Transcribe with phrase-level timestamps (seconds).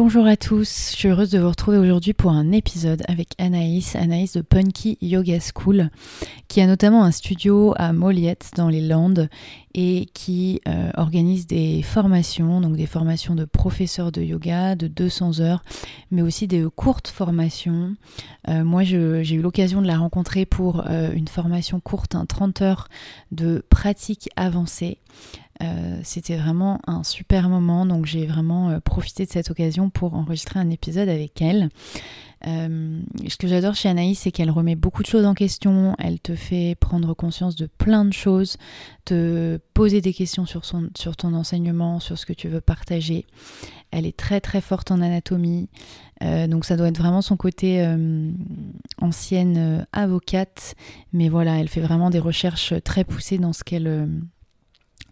[0.00, 3.96] Bonjour à tous, je suis heureuse de vous retrouver aujourd'hui pour un épisode avec Anaïs,
[3.96, 5.90] Anaïs de Punky Yoga School,
[6.46, 9.28] qui a notamment un studio à Moliette dans les Landes
[9.74, 15.40] et qui euh, organise des formations, donc des formations de professeurs de yoga de 200
[15.40, 15.64] heures,
[16.12, 17.96] mais aussi des courtes formations.
[18.48, 22.62] Euh, moi, j'ai eu l'occasion de la rencontrer pour euh, une formation courte, un 30
[22.62, 22.88] heures
[23.32, 24.98] de pratique avancée.
[25.62, 30.14] Euh, c'était vraiment un super moment, donc j'ai vraiment euh, profité de cette occasion pour
[30.14, 31.68] enregistrer un épisode avec elle.
[32.46, 36.20] Euh, ce que j'adore chez Anaïs, c'est qu'elle remet beaucoup de choses en question, elle
[36.20, 38.56] te fait prendre conscience de plein de choses,
[39.04, 43.26] te poser des questions sur, son, sur ton enseignement, sur ce que tu veux partager.
[43.90, 45.68] Elle est très très forte en anatomie,
[46.20, 47.82] donc ça doit être vraiment son côté
[49.00, 50.74] ancienne avocate,
[51.14, 54.08] mais voilà, elle fait vraiment des recherches très poussées dans ce qu'elle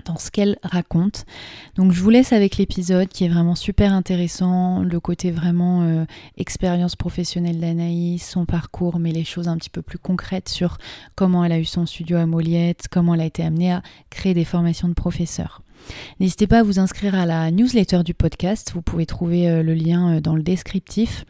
[0.07, 1.27] dans ce qu'elle raconte.
[1.75, 6.05] Donc je vous laisse avec l'épisode qui est vraiment super intéressant, le côté vraiment euh,
[6.37, 10.79] expérience professionnelle d'Anaïs, son parcours, mais les choses un petit peu plus concrètes sur
[11.15, 14.35] comment elle a eu son studio à Moliette, comment elle a été amenée à créer
[14.35, 15.63] des formations de professeurs.
[16.21, 19.75] N'hésitez pas à vous inscrire à la newsletter du podcast, vous pouvez trouver euh, le
[19.75, 21.25] lien euh, dans le descriptif.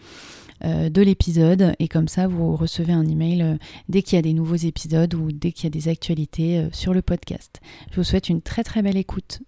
[0.65, 3.56] Euh, de l'épisode et comme ça vous recevez un email euh,
[3.91, 6.69] dès qu'il y a des nouveaux épisodes ou dès qu'il y a des actualités euh,
[6.72, 7.61] sur le podcast.
[7.91, 9.41] Je vous souhaite une très très belle écoute.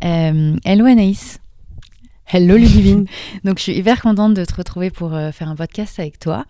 [0.00, 1.38] hello Anaïs.
[2.26, 3.06] Hello Ludivine.
[3.44, 6.46] Donc je suis hyper contente de te retrouver pour faire un podcast avec toi.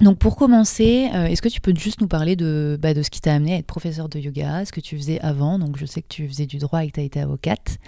[0.00, 3.10] Donc pour commencer, euh, est-ce que tu peux juste nous parler de, bah, de ce
[3.10, 5.58] qui t'a amené à être professeur de yoga, ce que tu faisais avant?
[5.58, 7.78] Donc je sais que tu faisais du droit et que tu as été avocate.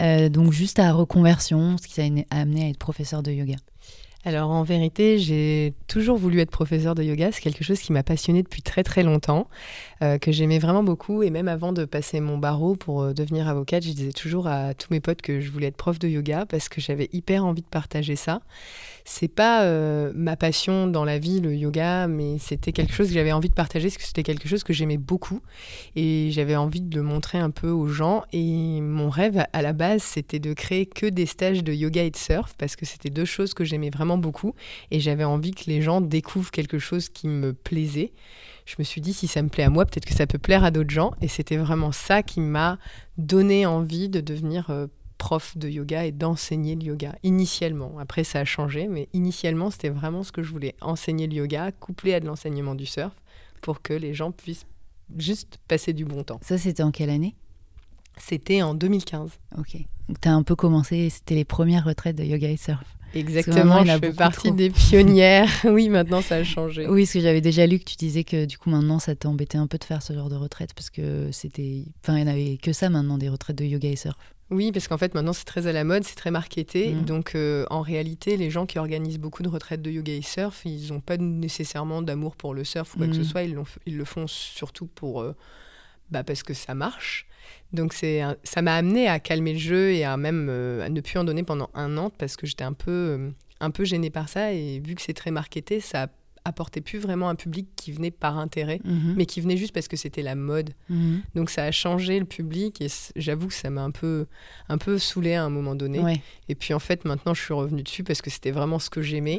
[0.00, 3.56] Euh, donc juste à reconversion, ce qui t'a amené à être professeur de yoga.
[4.24, 7.32] Alors en vérité, j'ai toujours voulu être professeur de yoga.
[7.32, 9.48] C'est quelque chose qui m'a passionné depuis très très longtemps,
[10.02, 11.22] euh, que j'aimais vraiment beaucoup.
[11.22, 14.88] Et même avant de passer mon barreau pour devenir avocate, je disais toujours à tous
[14.90, 17.66] mes potes que je voulais être prof de yoga parce que j'avais hyper envie de
[17.66, 18.40] partager ça
[19.08, 23.14] c'est pas euh, ma passion dans la vie, le yoga, mais c'était quelque chose que
[23.14, 25.40] j'avais envie de partager, parce que c'était quelque chose que j'aimais beaucoup.
[25.96, 28.22] Et j'avais envie de le montrer un peu aux gens.
[28.34, 32.10] Et mon rêve, à la base, c'était de créer que des stages de yoga et
[32.10, 34.54] de surf, parce que c'était deux choses que j'aimais vraiment beaucoup.
[34.90, 38.12] Et j'avais envie que les gens découvrent quelque chose qui me plaisait.
[38.68, 40.62] Je me suis dit, si ça me plaît à moi, peut-être que ça peut plaire
[40.62, 41.14] à d'autres gens.
[41.22, 42.78] Et c'était vraiment ça qui m'a
[43.16, 47.98] donné envie de devenir euh, prof de yoga et d'enseigner le yoga initialement.
[47.98, 51.72] Après, ça a changé, mais initialement, c'était vraiment ce que je voulais enseigner le yoga,
[51.72, 53.14] couplé à de l'enseignement du surf,
[53.62, 54.66] pour que les gens puissent
[55.16, 56.38] juste passer du bon temps.
[56.42, 57.34] Ça, c'était en quelle année?
[58.18, 59.30] C'était en 2015.
[59.56, 59.78] Ok.
[60.08, 62.97] Donc, tu as un peu commencé, c'était les premières retraites de yoga et surf.
[63.14, 65.50] Exactement, je fais partie des pionnières.
[65.64, 66.86] oui, maintenant ça a changé.
[66.86, 69.58] Oui, parce que j'avais déjà lu que tu disais que du coup maintenant ça t'embêtait
[69.58, 72.32] un peu de faire ce genre de retraite parce que c'était, enfin il n'y en
[72.32, 74.16] avait que ça maintenant des retraites de yoga et surf.
[74.50, 76.94] Oui, parce qu'en fait, maintenant, c'est très à la mode, c'est très marketé.
[76.94, 77.04] Mm.
[77.04, 80.62] Donc, euh, en réalité, les gens qui organisent beaucoup de retraites de yoga et surf,
[80.64, 83.24] ils n'ont pas nécessairement d'amour pour le surf ou quoi que ce mm.
[83.24, 83.42] soit.
[83.42, 85.36] Ils, ils, le font surtout pour, euh,
[86.10, 87.26] bah, parce que ça marche.
[87.72, 91.00] Donc, c'est ça m'a amené à calmer le jeu et à même euh, à ne
[91.00, 94.28] plus en donner pendant un an parce que j'étais un peu, un peu gênée par
[94.28, 94.52] ça.
[94.52, 96.08] Et vu que c'est très marketé, ça
[96.48, 99.14] apportait plus vraiment un public qui venait par intérêt, mhm.
[99.16, 100.70] mais qui venait juste parce que c'était la mode.
[100.88, 101.22] Mhm.
[101.34, 104.26] Donc ça a changé le public et j'avoue que ça m'a un peu,
[104.68, 106.20] un peu saoulé à un moment donné.
[106.48, 109.02] Et puis en fait, maintenant, je suis revenue dessus parce que c'était vraiment ce que
[109.02, 109.38] j'aimais.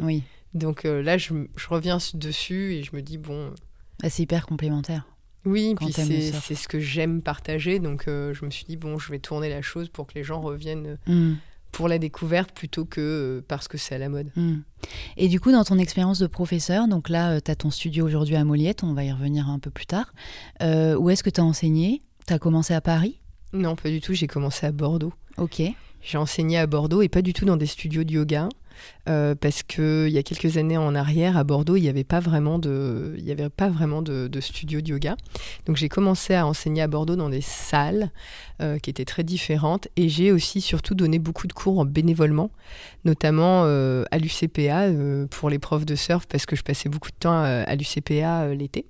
[0.54, 1.34] Donc euh, là, je,
[1.70, 3.54] reviens dessus et je me dis, bon...
[4.02, 5.06] Ah, c'est hyper complémentaire.
[5.45, 7.80] Oui, puis c'est ce que j'aime partager.
[7.80, 10.24] Donc euh, je me suis dit, bon, je vais tourner la chose pour que les
[10.24, 11.38] gens reviennent mhm
[11.71, 14.31] pour la découverte plutôt que euh, parce que c'est à la mode.
[14.36, 14.57] Hmm.
[15.18, 18.06] Et du coup, dans ton expérience de professeur, donc là, euh, tu as ton studio
[18.06, 20.13] aujourd'hui à Moliette, on va y revenir un peu plus tard.
[20.62, 22.01] Euh, où est-ce que tu as enseigné?
[22.27, 23.19] Tu as commencé à Paris?
[23.53, 25.13] Non, pas du tout, j'ai commencé à Bordeaux.
[25.38, 25.62] Ok.
[26.01, 28.50] J'ai enseigné à Bordeaux et pas du tout dans des studios de yoga.
[29.08, 32.04] Euh, parce que il y a quelques années en arrière à Bordeaux, il n'y avait
[32.04, 35.16] pas vraiment de, il avait pas vraiment de, studio de yoga.
[35.66, 38.12] Donc j'ai commencé à enseigner à Bordeaux dans des salles
[38.62, 42.52] euh, qui étaient très différentes et j'ai aussi surtout donné beaucoup de cours en bénévolement,
[43.06, 44.90] notamment euh, à l'UCPA
[45.30, 48.86] pour les profs de surf parce que je passais beaucoup de temps à, l'UCPA l'été.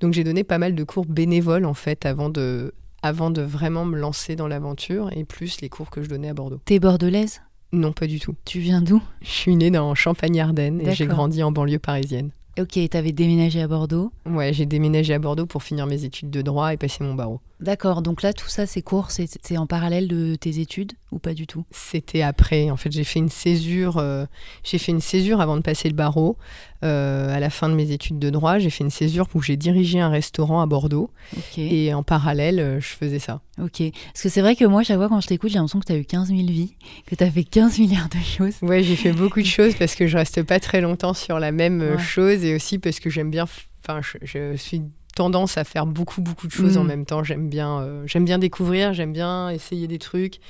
[0.00, 2.72] Donc j'ai donné pas mal de cours bénévoles en fait avant de
[3.02, 6.34] avant de vraiment me lancer dans l'aventure et plus les cours que je donnais à
[6.34, 6.60] Bordeaux.
[6.64, 7.40] T'es bordelaise?
[7.72, 8.34] Non, pas du tout.
[8.44, 9.02] Tu viens d'où?
[9.22, 12.30] Je suis née dans Champagne-Ardenne et j'ai grandi en banlieue parisienne.
[12.58, 14.12] Ok, t'avais déménagé à Bordeaux?
[14.24, 17.38] Ouais, j'ai déménagé à Bordeaux pour finir mes études de droit et passer mon barreau.
[17.60, 21.18] D'accord, donc là, tout ça, ces cours, c'est c'est en parallèle de tes études ou
[21.18, 21.64] pas du tout?
[21.70, 22.70] C'était après.
[22.70, 23.98] En fait, j'ai fait une césure.
[23.98, 24.24] euh,
[24.64, 26.38] j'ai fait une césure avant de passer le barreau.
[26.84, 29.56] Euh, à la fin de mes études de droit, j'ai fait une césure où j'ai
[29.56, 31.10] dirigé un restaurant à Bordeaux.
[31.56, 33.40] Et en parallèle, euh, je faisais ça.
[33.62, 33.82] Ok.
[34.12, 35.92] Parce que c'est vrai que moi, chaque fois quand je t'écoute, j'ai l'impression que tu
[35.92, 36.74] as eu 15 000 vies,
[37.06, 38.54] que tu as fait 15 milliards de choses.
[38.62, 41.52] Ouais, j'ai fait beaucoup de choses parce que je reste pas très longtemps sur la
[41.52, 42.02] même euh, Ouais.
[42.02, 43.44] chose et aussi parce que j'aime bien.
[43.82, 44.82] Enfin, je, je suis
[45.14, 46.80] tendance à faire beaucoup beaucoup de choses Mm.
[46.80, 47.24] en même temps.
[47.24, 50.40] J'aime bien, euh, j'aime bien découvrir, j'aime bien essayer des trucs.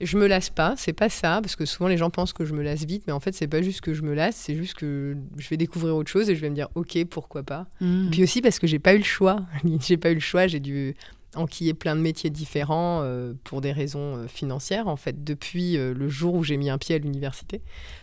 [0.00, 2.46] Et Je me lasse pas, c'est pas ça, parce que souvent les gens pensent que
[2.46, 4.54] je me lasse vite, mais en fait c'est pas juste que je me lasse, c'est
[4.56, 7.66] juste que je vais découvrir autre chose et je vais me dire ok pourquoi pas.
[7.80, 8.08] Mm.
[8.10, 9.42] Puis aussi parce que j'ai pas eu le choix,
[9.80, 10.94] j'ai pas eu le choix, j'ai dû
[11.36, 15.94] enquiller plein de métiers différents euh, pour des raisons euh, financières en fait depuis euh,
[15.94, 17.60] le jour où j'ai mis un pied à l'université.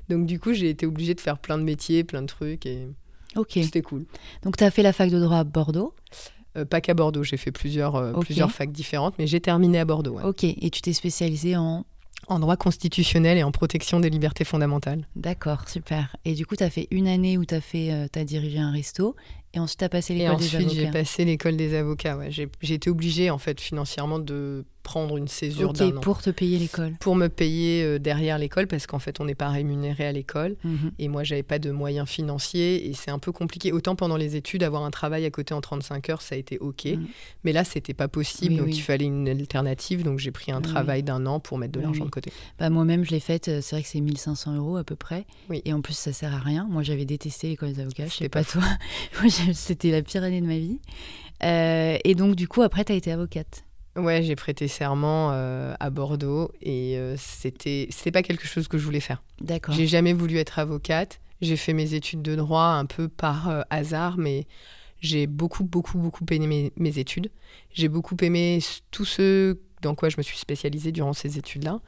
[0.07, 2.87] Donc du coup j'ai été obligée de faire plein de métiers, plein de trucs et
[3.35, 3.51] Ok.
[3.53, 4.05] c'était cool.
[4.43, 5.93] Donc tu as fait la fac de droit à Bordeaux.
[6.57, 8.25] Euh, pas qu'à Bordeaux, j'ai fait plusieurs, euh, Ok.
[8.25, 10.15] plusieurs facs différentes, mais j'ai terminé à Bordeaux.
[10.17, 10.23] ouais.
[10.23, 10.43] Ok.
[10.43, 11.85] Et tu t'es spécialisé en.
[12.29, 15.07] En droit constitutionnel et en protection des libertés fondamentales.
[15.15, 16.15] D'accord, super.
[16.25, 18.57] Et du coup, tu as fait une année où tu as, fait, euh, t'as dirigé
[18.57, 19.15] un resto.
[19.53, 20.99] Et ensuite, tu as passé l'école des ensuite j'ai avocats.
[20.99, 22.17] passé l'école des avocats.
[22.17, 22.29] ouais.
[22.31, 25.99] J'ai j'ai été obligée en fait financièrement de prendre une césure Ok, d'un an.
[25.99, 26.93] pour te payer l'école.
[27.01, 30.55] pour me payer euh, derrière l'école parce qu'en fait on n'est pas rémunéré à l'école
[30.63, 30.91] Mhm.
[30.97, 34.35] et moi j'avais pas de moyens financiers et c'est un peu compliqué autant pendant les
[34.37, 37.07] études avoir un travail à côté en 35 heures ça a été ok Mhm.
[37.43, 38.75] mais là c'était pas possible Oui, donc oui.
[38.75, 41.81] il fallait une alternative donc j'ai pris un Oui, travail d'un an pour mettre de
[41.81, 43.49] l'argent de côté Bah, Moi-même, je l'ai faite.
[43.49, 45.25] euh, C'est vrai que c'est 1500 euros à peu près.
[45.65, 46.65] Et en plus, ça sert à rien.
[46.69, 48.05] Moi, j'avais détesté l'école des avocats.
[48.05, 48.63] Je sais C'était pas pas toi.
[49.53, 50.79] C'était la pire année de ma vie.
[51.43, 53.63] Euh, et donc, du coup, après, tu as été avocate.
[53.97, 58.77] Ouais j'ai prêté serment euh, à Bordeaux et euh, c'était c'était pas quelque chose que
[58.77, 59.75] je voulais faire D'accord.
[59.75, 61.19] J'ai jamais voulu être avocate.
[61.41, 64.47] J'ai fait mes études de droit un peu par euh, hasard, mais
[64.99, 67.29] j'ai beaucoup, beaucoup, beaucoup aimé mes, mes études.
[67.71, 68.59] J'ai beaucoup aimé
[68.89, 71.79] tout ce dans quoi je me suis spécialisée durant ces études-là.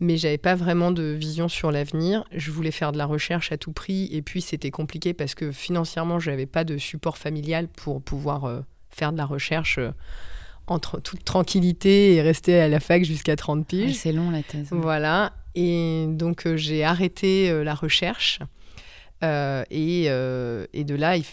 [0.00, 2.24] Mais j'avais pas vraiment de vision sur l'avenir.
[2.32, 4.08] Je voulais faire de la recherche à tout prix.
[4.10, 8.60] Et puis, c'était compliqué parce que financièrement, j'avais pas de support familial pour pouvoir euh,
[8.90, 9.78] faire de la recherche
[10.72, 13.96] en tra- toute tranquillité et rester à la fac jusqu'à 30 Ouais, piges.
[13.96, 14.68] c'est long la thèse.
[14.70, 15.32] Voilà.
[15.54, 18.38] Et donc, euh, j'ai arrêté euh, la recherche.
[19.24, 21.24] Euh, et, et de là, il,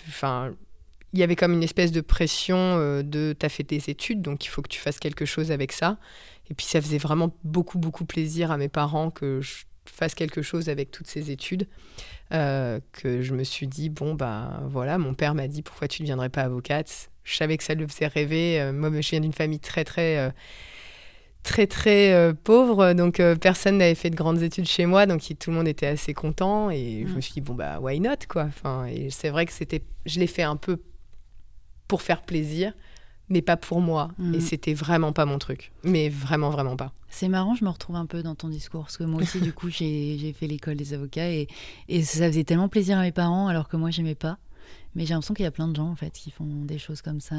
[1.13, 4.49] il y avait comme une espèce de pression de t'as fait tes études, donc il
[4.49, 5.97] faut que tu fasses quelque chose avec ça.
[6.49, 10.41] Et puis, ça faisait vraiment beaucoup, beaucoup plaisir à mes parents que je fasse quelque
[10.41, 11.67] chose avec toutes ces études.
[12.33, 16.01] euh, que je me suis dit, bon, bah voilà, mon père m'a dit, pourquoi tu
[16.01, 18.59] ne deviendrais pas avocate Je savais que ça le faisait rêver.
[18.59, 20.17] Euh, moi, je viens d'une famille très, très...
[20.17, 20.29] euh,
[21.43, 25.55] très très pauvre, donc personne n'avait fait de grandes études chez moi, donc tout le
[25.55, 27.15] monde était assez content et je Mm.
[27.15, 28.45] me suis dit bon bah why not quoi?
[28.45, 30.81] Enfin et c'est vrai que c'était, je l'ai fait un peu
[31.87, 32.73] pour faire plaisir,
[33.29, 34.35] mais pas pour moi Mm.
[34.35, 36.93] et c'était vraiment pas mon truc, mais vraiment vraiment pas.
[37.09, 39.53] C'est marrant, je me retrouve un peu dans ton discours, parce que moi aussi, du
[39.53, 41.47] coup, j'ai j'ai fait l'école des avocats et,
[41.87, 44.37] et ça faisait tellement plaisir à mes parents, alors que moi, j'aimais pas.
[44.95, 47.01] Mais j'ai l'impression qu'il y a plein de gens, en fait, qui font des choses
[47.01, 47.35] comme ça.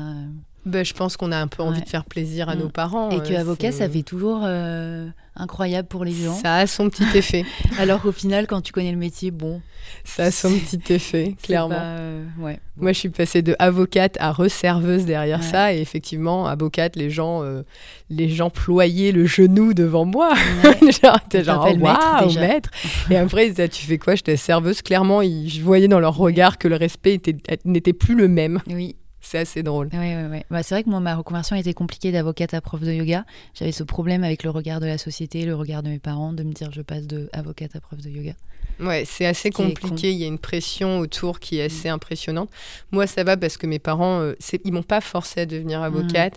[0.66, 1.84] Ben, je pense qu'on a un peu envie Ouais.
[1.84, 2.58] de faire plaisir à Mm.
[2.58, 3.10] nos parents.
[3.10, 5.06] Et que euh, avocat, ça fait toujours euh,
[5.36, 6.34] incroyable pour les gens.
[6.34, 7.44] Ça a son petit effet.
[7.78, 9.60] Alors qu'au final, quand tu connais le métier, bon,
[10.04, 11.76] Ça a son petit effet, clairement.
[11.76, 12.58] pas, euh, ouais.
[12.76, 15.46] Moi, je suis passée de avocate à reserveuse derrière Ouais.
[15.46, 15.72] ça.
[15.72, 17.62] Et effectivement, avocate, les gens, euh,
[18.10, 20.32] les gens ployaient le genou devant moi.
[21.02, 22.70] Genre, t'es genre, oh, maître, waouh, maître.
[23.10, 24.16] Et après, ils disaient, tu fais quoi?
[24.16, 24.82] J'étais serveuse.
[24.82, 28.60] Clairement, ils- je voyais dans leur regard que le respect était- n'était plus le même.
[28.68, 28.96] Oui,
[29.26, 29.88] C'est assez drôle.
[29.92, 30.44] Ouais, ouais, ouais.
[30.50, 33.24] Bah, c'est vrai que moi, ma reconversion était compliquée d'avocate à prof de yoga.
[33.54, 36.44] J'avais ce problème avec le regard de la société, le regard de mes parents, de
[36.44, 38.34] me dire je passe de à prof de yoga.
[38.78, 40.10] Ouais, c'est assez compliqué.
[40.12, 42.50] Il y a une pression autour qui est assez impressionnante.
[42.92, 46.34] Moi, ça va parce que mes parents, euh, ils m'ont pas forcé à devenir avocate.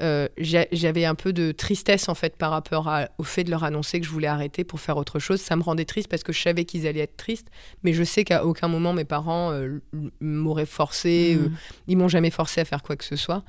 [0.00, 3.50] Euh, j'a- J'avais un peu de tristesse en fait par rapport à- au fait de
[3.50, 5.40] leur annoncer que je voulais arrêter pour faire autre chose.
[5.40, 7.48] Ça me rendait triste parce que je savais qu'ils allaient être tristes,
[7.82, 9.80] mais je sais qu'à aucun moment mes parents euh,
[10.20, 11.36] m'auraient forcé.
[11.38, 11.56] euh, Mm.
[11.88, 13.42] ils m'ont jamais forcé à faire quoi que ce soit.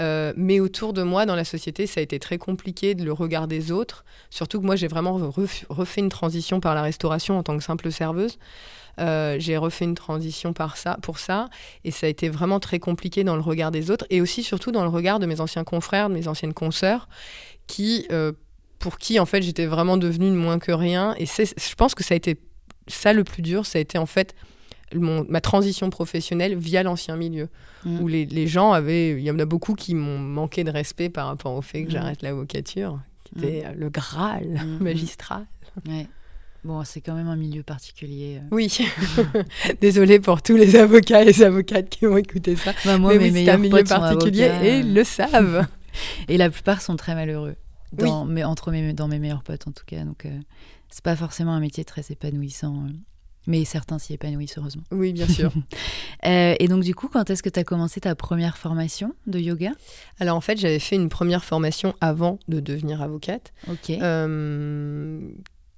[0.00, 3.12] Euh, mais autour de moi, dans la société, ça a été très compliqué de le
[3.12, 4.04] regard des autres.
[4.30, 5.16] Surtout que moi, j'ai vraiment
[5.68, 8.38] refait une transition par la restauration en tant que simple serveuse.
[9.00, 11.48] Euh, j'ai refait une transition par ça, pour ça,
[11.84, 14.70] et ça a été vraiment très compliqué dans le regard des autres, et aussi surtout
[14.70, 17.08] dans le regard de mes anciens confrères, de mes anciennes consoeurs,
[17.66, 18.32] qui, euh,
[18.78, 21.14] pour qui en fait j'étais vraiment devenue moins que rien.
[21.18, 22.38] Et je pense que ça a été
[22.86, 24.34] ça le plus dur, ça a été en fait
[24.94, 27.48] mon, ma transition professionnelle via l'ancien milieu,
[27.84, 28.00] mmh.
[28.00, 31.08] où les, les, gens avaient, il y en a beaucoup qui m'ont manqué de respect
[31.08, 31.92] par rapport au fait que mmh.
[31.92, 33.44] j'arrête l'avocature, qui mmh.
[33.44, 35.46] était le Graal magistral.
[35.88, 36.06] Ouais.
[36.64, 38.38] Bon, c'est quand même un milieu particulier.
[38.38, 38.48] Euh.
[38.50, 38.78] Oui.
[39.80, 42.72] Désolée pour tous les avocats et les avocates qui ont écouté ça.
[42.86, 45.66] Bah, moi, mais oui, c'est un milieu particulier et ils le savent.
[46.28, 47.56] et la plupart sont très malheureux.
[47.92, 50.04] Dans, mais entre mes, dans mes meilleurs potes en tout cas.
[50.04, 50.40] Donc, euh,
[50.88, 52.86] c'est pas forcément un métier très épanouissant.
[52.86, 52.92] Euh.
[53.46, 54.84] Mais certains s'y épanouissent, heureusement.
[54.90, 55.52] Oui, bien sûr.
[56.22, 59.72] et donc, du coup, quand est-ce que tu as commencé ta première formation de yoga?
[60.18, 63.52] Alors, en fait, j'avais fait une première formation avant de devenir avocate.
[63.68, 63.92] Ok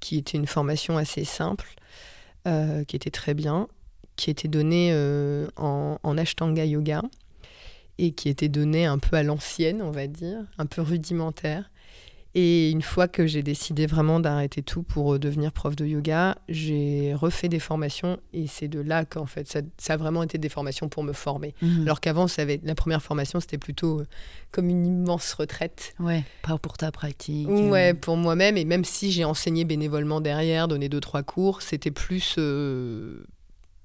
[0.06, 1.66] qui était une formation assez simple,
[2.46, 3.66] euh, qui était très bien,
[4.14, 7.02] qui était donnée euh, en, en, Ashtanga Yoga
[7.98, 11.70] et qui était donnée un peu à l'ancienne, on va dire, un peu rudimentaire.
[12.38, 16.36] Et une fois que j'ai décidé vraiment d'arrêter tout pour euh, devenir prof de yoga,
[16.50, 20.36] j'ai refait des formations et c'est de là qu'en fait ça, ça, a vraiment été
[20.36, 21.54] des formations pour me former.
[21.62, 21.84] Mhm.
[21.84, 24.06] Alors qu'avant, la première formation, c'était plutôt euh,
[24.50, 25.94] comme une immense retraite.
[25.98, 27.48] Ouais, pas pour ta pratique.
[27.48, 28.58] Ouais, pour moi-même.
[28.58, 32.34] Et même si j'ai enseigné bénévolement derrière, donné deux, trois cours, c'était plus.
[32.36, 33.24] Euh,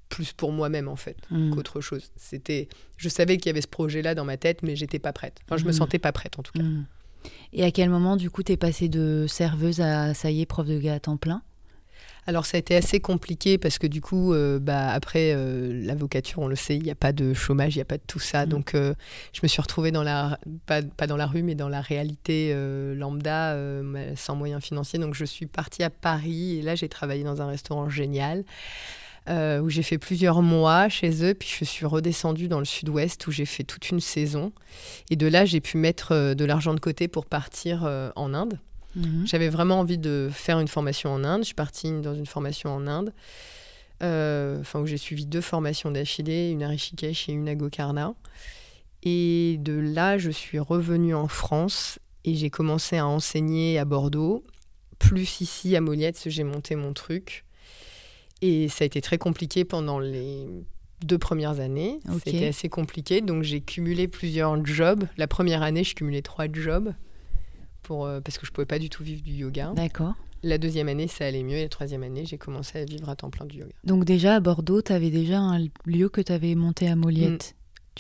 [0.09, 1.55] plus pour moi-même en fait mhm.
[1.55, 2.11] qu'autre chose.
[2.17, 2.67] C'était,
[2.97, 5.39] je savais qu'il y avait ce projet-là dans ma tête, mais j'étais pas prête.
[5.45, 5.77] Enfin, je me mhm.
[5.77, 6.63] sentais pas prête en tout cas.
[7.53, 10.45] Et à quel moment, du coup, tu es passée de serveuse à, ça y est,
[10.45, 11.41] prof de yoga à temps plein?
[12.27, 16.39] Alors ça a été assez compliqué parce que du coup, euh, bah, après euh, l'avocature,
[16.39, 18.19] on le sait, il n'y a pas de chômage, il n'y a pas de tout
[18.19, 18.45] ça.
[18.45, 18.49] Mm.
[18.49, 18.93] Donc euh,
[19.33, 22.53] je me suis retrouvée dans la, pas, pas, dans la rue, mais dans la réalité
[22.95, 23.57] lambda,
[24.15, 24.99] sans moyens financiers.
[24.99, 28.43] Donc je suis partie à Paris et là j'ai travaillé dans un restaurant génial.
[29.29, 33.27] Euh, où j'ai fait plusieurs mois chez eux, puis je suis redescendue dans le sud-ouest
[33.27, 34.51] où j'ai fait toute une saison.
[35.11, 38.33] Et de là, j'ai pu mettre euh, de l'argent de côté pour partir euh, en
[38.33, 38.59] Inde.
[38.95, 39.27] Mhm.
[39.27, 41.41] J'avais vraiment envie de faire une formation en Inde.
[41.41, 43.13] Je suis partie dans une formation en Inde,
[44.01, 48.15] enfin où j'ai suivi deux formations d'affilée, une à Rishikesh et une à Gokarna.
[49.03, 54.43] Et de là, je suis revenue en France et j'ai commencé à enseigner à Bordeaux,
[54.97, 57.45] plus ici à Moliette, j'ai monté mon truc.
[58.41, 60.47] Et ça a été très compliqué pendant les
[61.05, 61.99] deux premières années.
[62.23, 63.21] C'était assez compliqué.
[63.21, 65.05] Donc j'ai cumulé plusieurs jobs.
[65.17, 66.93] La première année, je cumulais trois jobs
[67.83, 69.73] pour, euh, parce que je ne pouvais pas du tout vivre du yoga.
[69.75, 70.15] D'accord.
[70.43, 71.57] La deuxième année, ça allait mieux.
[71.57, 73.73] Et la troisième année, j'ai commencé à vivre à temps plein du yoga.
[73.83, 77.55] Donc déjà à Bordeaux, tu avais déjà un lieu que tu avais monté à Moliette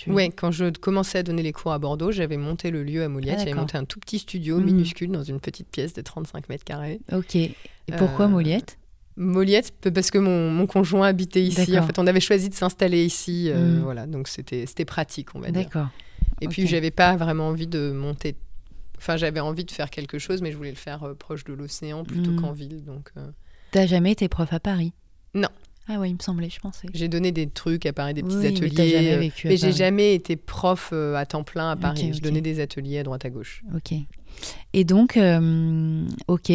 [0.07, 0.13] mm.
[0.13, 3.09] Oui, quand je commençais à donner les cours à Bordeaux, j'avais monté le lieu à
[3.09, 3.35] Moliette.
[3.35, 4.63] Ah, j'avais monté un tout petit studio mm.
[4.63, 6.99] minuscule dans une petite pièce de 35 mètres carrés.
[7.11, 7.35] Ok.
[7.35, 7.53] Et
[7.97, 8.79] pourquoi euh, Moliette?
[9.17, 11.77] Moliette, parce que mon, conjoint habitait ici.
[11.77, 13.49] En fait, on avait choisi de s'installer ici.
[13.49, 13.81] Euh, mm.
[13.81, 15.63] Voilà, donc c'était pratique, on va dire.
[15.63, 15.87] D'accord.
[16.39, 18.35] Et puis, j'avais pas vraiment envie de monter.
[18.97, 21.53] Enfin, j'avais envie de faire quelque chose, mais je voulais le faire euh, proche de
[21.53, 22.41] l'océan plutôt mm.
[22.41, 22.83] qu'en ville.
[22.83, 23.27] Donc, euh...
[23.71, 24.93] T'as jamais été prof à Paris?
[25.33, 25.49] Non.
[25.87, 26.87] Ah oui, il me semblait, je pensais.
[26.93, 29.17] J'ai donné des trucs à Paris, des petits ateliers.
[29.19, 32.11] Mais, mais j'ai jamais été prof à temps plein à Paris.
[32.13, 33.63] Je donnais des ateliers à droite à gauche.
[33.75, 33.93] Ok.
[34.73, 35.19] Et donc,
[36.27, 36.51] ok.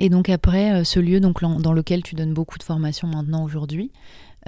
[0.00, 3.44] Et donc après, euh, ce lieu donc, dans lequel tu donnes beaucoup de formations maintenant
[3.44, 3.92] aujourd'hui,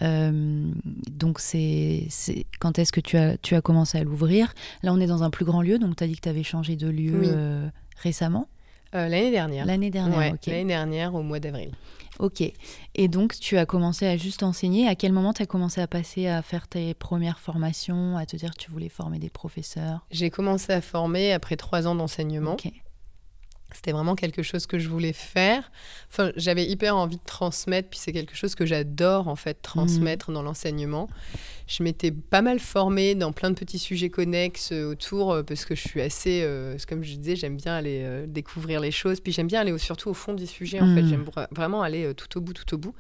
[0.01, 0.73] euh,
[1.11, 2.09] donc c'est
[2.59, 4.55] quand est-ce que tu as, tu as commencé à l'ouvrir?
[4.83, 6.43] Là, on est dans un plus grand lieu, donc tu as dit que tu avais
[6.43, 7.69] changé de lieu euh,
[7.99, 8.49] récemment?
[8.95, 9.67] L'année dernière.
[9.67, 10.47] L'année dernière, ok.
[10.47, 11.71] L'année dernière, au mois d'avril.
[12.19, 12.43] Ok.
[12.95, 14.87] Et donc, tu as commencé à juste enseigner.
[14.87, 18.37] À quel moment tu as commencé à passer à faire tes premières formations, à te
[18.37, 20.07] dire que tu voulais former des professeurs?
[20.11, 22.53] J'ai commencé à former après trois ans d'enseignement.
[22.53, 22.71] Ok.
[23.75, 25.71] C'était vraiment quelque chose que je voulais faire.
[26.11, 30.31] Enfin, j'avais hyper envie de transmettre, puis c'est quelque chose que j'adore en fait transmettre
[30.31, 30.35] mmh.
[30.35, 31.09] dans l'enseignement.
[31.67, 35.65] Je m'étais pas mal formée dans plein de petits sujets connexes euh, autour euh, parce
[35.65, 39.33] que je suis assez, euh, comme je disais, j'aime bien aller découvrir les choses, puis
[39.33, 40.81] j'aime bien aller surtout au fond des sujets.
[40.81, 41.09] En fait, mmh.
[41.09, 42.95] j'aime vraiment aller tout au bout, tout au bout.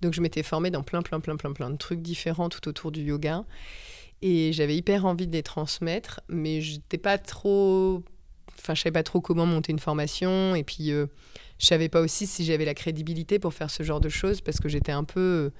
[0.00, 2.92] Donc je m'étais formée dans plein, plein, plein, plein, plein de trucs différents tout autour
[2.92, 3.44] du yoga.
[4.22, 8.02] Et j'avais hyper envie de les transmettre, mais je n'étais pas trop
[8.58, 10.54] enfin, je savais pas trop comment monter une formation.
[10.54, 11.06] Et puis, euh,
[11.58, 14.58] je savais pas aussi si j'avais la crédibilité pour faire ce genre de choses parce
[14.58, 15.52] que j'étais un peu.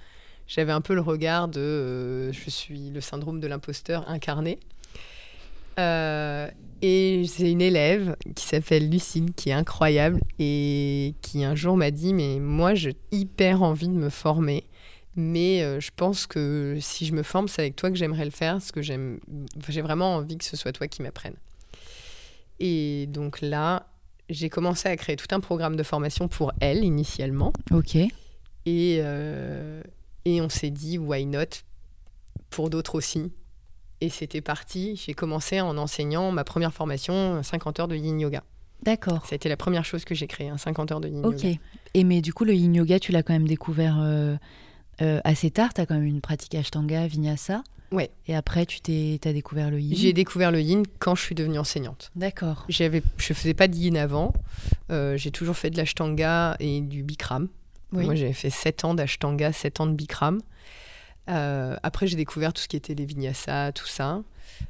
[0.47, 1.61] J'avais un peu le regard de.
[1.61, 4.59] Euh, je suis le syndrome de l'imposteur incarné.
[5.79, 6.49] Euh,
[6.83, 11.91] et c'est une élève qui s'appelle Lucille, qui est incroyable et qui un jour m'a
[11.91, 14.65] dit Mais moi, j'ai hyper envie de me former.
[15.17, 18.55] Mais je pense que si je me forme, c'est avec toi que j'aimerais le faire,
[18.55, 21.37] parce que j'ai vraiment envie que ce soit toi qui m'apprenne.
[22.61, 23.87] Et donc là,
[24.31, 27.53] j'ai commencé à créer tout un programme de formation pour elle initialement.
[27.73, 27.97] Ok.
[27.97, 28.11] Et,
[29.01, 29.83] euh,
[30.25, 31.39] et on s'est dit, why not
[32.51, 33.33] pour d'autres aussi.
[34.01, 34.97] Et c'était parti.
[34.97, 38.43] J'ai commencé en enseignant ma première formation, 50 heures de yin yoga.
[38.83, 39.25] D'accord.
[39.27, 41.43] Ça a été la première chose que j'ai créée, un 50 heures de yin Ok.
[41.43, 41.59] yoga.
[41.95, 44.37] Et mais du coup, le yin yoga, tu l'as quand même découvert euh,
[45.01, 45.73] euh, assez tard.
[45.75, 47.63] Tu as quand même une pratique Ashtanga, Vinyasa.
[47.95, 48.11] Ouais.
[48.27, 49.97] Et après, tu t'es, as découvert le yin.
[49.97, 52.11] J'ai découvert le yin quand je suis devenue enseignante.
[52.17, 52.65] D'accord.
[52.69, 54.33] J'avais, je faisais pas de yin avant.
[54.91, 57.49] Euh, j'ai toujours fait de l'ashtanga et du bikram.
[57.93, 58.05] Oui.
[58.07, 60.41] Moi, j'avais fait 7 ans d'ashtanga, 7 ans de bikram.
[61.31, 64.23] Euh, après, j'ai découvert tout ce qui était les vinyasa, tout ça.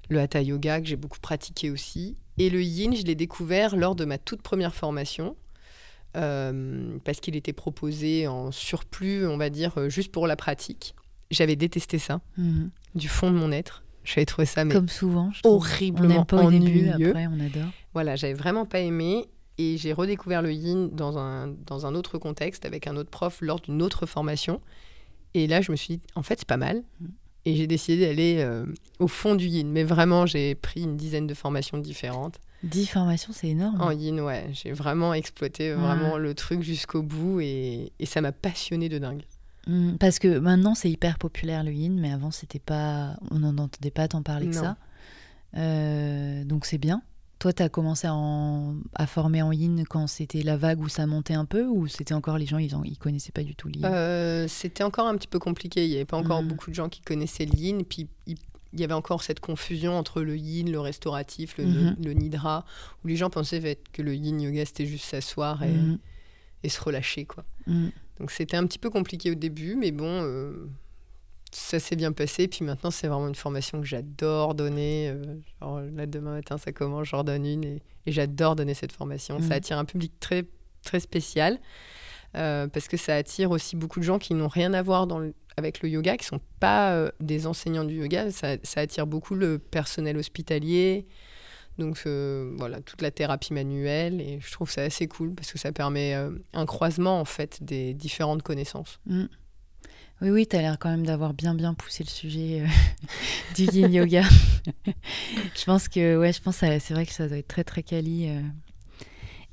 [0.08, 2.16] Le hatha yoga, que j'ai beaucoup pratiqué aussi.
[2.38, 5.36] Et le yin, je l'ai découvert lors de ma toute première formation.
[6.16, 10.94] euh, parce qu'il était proposé en surplus, on va dire, juste pour la pratique.
[11.32, 12.70] J'avais détesté ça, Mhm.
[12.94, 13.82] Du fond de mon être.
[14.04, 15.30] J'avais trouvé ça mais Comme souvent.
[15.32, 15.40] je.
[15.44, 17.08] On horriblement pas au début, ennuyeux.
[17.10, 17.70] après on adore.
[17.94, 22.18] Voilà, j'avais vraiment pas aimé et j'ai redécouvert le yin dans un, dans un autre
[22.18, 24.60] contexte avec un autre prof lors d'une autre formation.
[25.32, 26.82] Et là, je me suis dit, en fait, c'est pas mal.
[27.00, 27.06] Mm.
[27.46, 28.64] Et j'ai décidé d'aller euh,
[29.00, 29.70] au fond du yin.
[29.70, 32.36] Mais vraiment, j'ai pris une dizaine de formations différentes.
[32.62, 33.80] 10 formations, c'est énorme.
[33.80, 34.46] En yin, ouais.
[34.52, 35.76] J'ai vraiment exploité Ouais.
[35.80, 39.22] vraiment le truc jusqu'au bout et, et ça m'a passionné de dingue.
[39.66, 39.96] Mhm.
[39.98, 43.16] Parce que maintenant, c'est hyper populaire le yin, mais avant, c'était pas.
[43.30, 44.62] On n'en entendait pas tant parler que Non.
[44.62, 44.76] ça.
[45.56, 47.02] Euh, donc c'est bien.
[47.38, 50.88] Toi, tu as commencé à, en- à former en yin quand c'était la vague où
[50.88, 53.54] ça montait un peu ou c'était encore les gens, ils, en- ils connaissaient pas du
[53.54, 53.84] tout le yin?
[53.84, 55.84] Euh, C'était encore un petit peu compliqué.
[55.84, 56.48] Il n'y avait pas encore Mm.
[56.48, 57.84] beaucoup de gens qui connaissaient le yin.
[57.84, 58.36] Puis il
[58.76, 61.96] il y avait encore cette confusion entre le yin, le restauratif, le, Mhm.
[62.04, 62.64] le nidra,
[63.04, 65.98] où les gens pensaient que le yin yoga c'était juste s'asseoir et, Mhm.
[66.64, 67.24] et se relâcher.
[67.24, 67.44] quoi.
[67.68, 67.92] Mhm.
[68.20, 70.66] Donc c'était un petit peu compliqué au début, mais bon, euh,
[71.50, 72.48] ça s'est bien passé.
[72.48, 75.08] Puis maintenant, c'est vraiment une formation que j'adore donner.
[75.10, 75.22] euh,
[75.60, 79.38] genre, là, demain matin, ça commence, j'en donne une et, et j'adore donner cette formation.
[79.38, 79.48] Mhm.
[79.48, 80.44] Ça attire un public très,
[80.82, 81.58] très spécial
[82.36, 85.18] euh, parce que ça attire aussi beaucoup de gens qui n'ont rien à voir dans
[85.18, 88.30] le- avec le yoga, qui sont pas des enseignants du yoga.
[88.32, 91.06] Ça, ça attire beaucoup le personnel hospitalier.
[91.78, 94.20] Donc euh, voilà, toute la thérapie manuelle.
[94.20, 97.62] Et je trouve ça assez cool parce que ça permet euh, un croisement en fait
[97.62, 98.98] des différentes connaissances.
[99.06, 99.28] Mhm.
[100.20, 102.66] Oui, oui, tu as l'air quand même d'avoir bien, bien poussé le sujet euh,
[103.56, 104.22] du yin yoga.
[104.86, 108.30] je pense que, ouais, je pense c'est vrai que ça doit être très, très quali.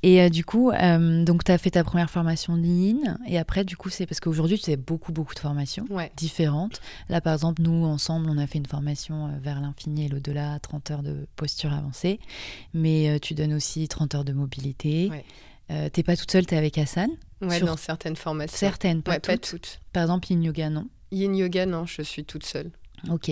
[0.04, 3.64] Et euh, du coup, euh, donc tu as fait ta première formation yin, et après,
[3.64, 6.10] du coup, c'est parce qu'aujourd'hui, tu fais beaucoup, beaucoup de formations Ouais.
[6.16, 6.80] différentes.
[7.08, 10.58] Là, par exemple, nous, ensemble, on a fait une formation euh, vers l'infini et l'au-delà,
[10.58, 12.18] 30 heures de posture avancée,
[12.74, 15.08] mais tu donnes aussi 30 heures de mobilité.
[15.10, 15.24] Ouais.
[15.90, 17.08] T'es pas toute seule, t'es avec Hassan.
[17.40, 18.58] Ouais, Sur- dans certaines formations.
[18.58, 19.48] Certaines, pas Ouais, pas toutes.
[19.62, 19.80] toutes.
[19.94, 20.86] Par exemple, yin yoga, non?
[21.12, 22.70] Yin yoga, non, je suis toute seule.
[23.08, 23.30] Ok.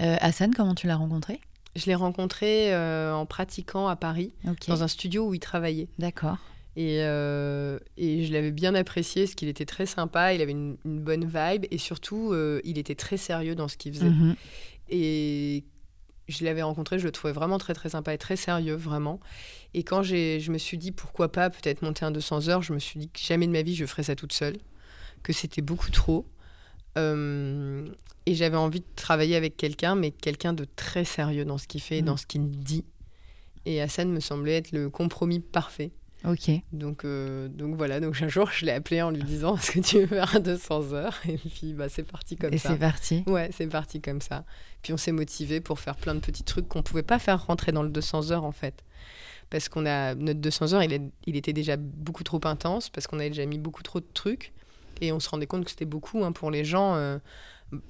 [0.00, 1.40] Hassan, comment tu l'as rencontré?
[1.78, 4.32] Je l'ai rencontré euh, en pratiquant à Paris,
[4.66, 5.88] dans un studio où il travaillait.
[5.98, 6.36] D'accord.
[6.76, 10.76] Et, euh, et je l'avais bien apprécié, parce qu'il était très sympa, il avait une,
[10.84, 14.10] une bonne vibe, et surtout, euh, il était très sérieux dans ce qu'il faisait.
[14.10, 14.34] Mhm.
[14.90, 15.64] Et
[16.28, 19.20] je l'avais rencontré, je le trouvais vraiment très très sympa et très sérieux, vraiment.
[19.72, 22.78] Et quand je me suis dit pourquoi pas peut-être monter un 200 heures, je me
[22.78, 24.56] suis dit que jamais de ma vie je ferais ça toute seule,
[25.22, 26.26] que c'était beaucoup trop.
[26.96, 27.86] Euh,
[28.26, 31.80] et j'avais envie de travailler avec quelqu'un, mais quelqu'un de très sérieux dans ce qu'il
[31.80, 32.06] fait et Mm.
[32.06, 32.84] dans ce qu'il dit.
[33.66, 35.90] Et Hassan me semblait être le compromis parfait.
[36.24, 36.50] Ok.
[36.72, 39.78] Donc, euh, donc voilà, donc un jour je l'ai appelé en lui disant Est-ce que
[39.80, 41.16] tu veux faire un 200 heures?
[41.28, 42.70] Et puis bah, c'est parti comme Et ça.
[42.70, 43.22] c'est parti.
[43.28, 44.44] Ouais, c'est parti comme ça.
[44.82, 47.70] Puis on s'est motivé pour faire plein de petits trucs qu'on pouvait pas faire rentrer
[47.70, 48.82] dans le 200 heures en fait.
[49.48, 53.30] Parce qu'on a notre 200 heures, il était déjà beaucoup trop intense parce qu'on avait
[53.30, 54.52] déjà mis beaucoup trop de trucs
[55.00, 56.94] et on se rendait compte que c'était beaucoup hein, pour les gens.
[56.94, 57.18] euh,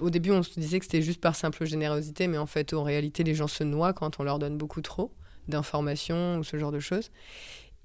[0.00, 2.82] au début, on se disait que c'était juste par simple générosité, mais en fait, en
[2.82, 5.12] réalité, les gens se noient quand on leur donne beaucoup trop
[5.46, 7.10] d'informations ou ce genre de choses.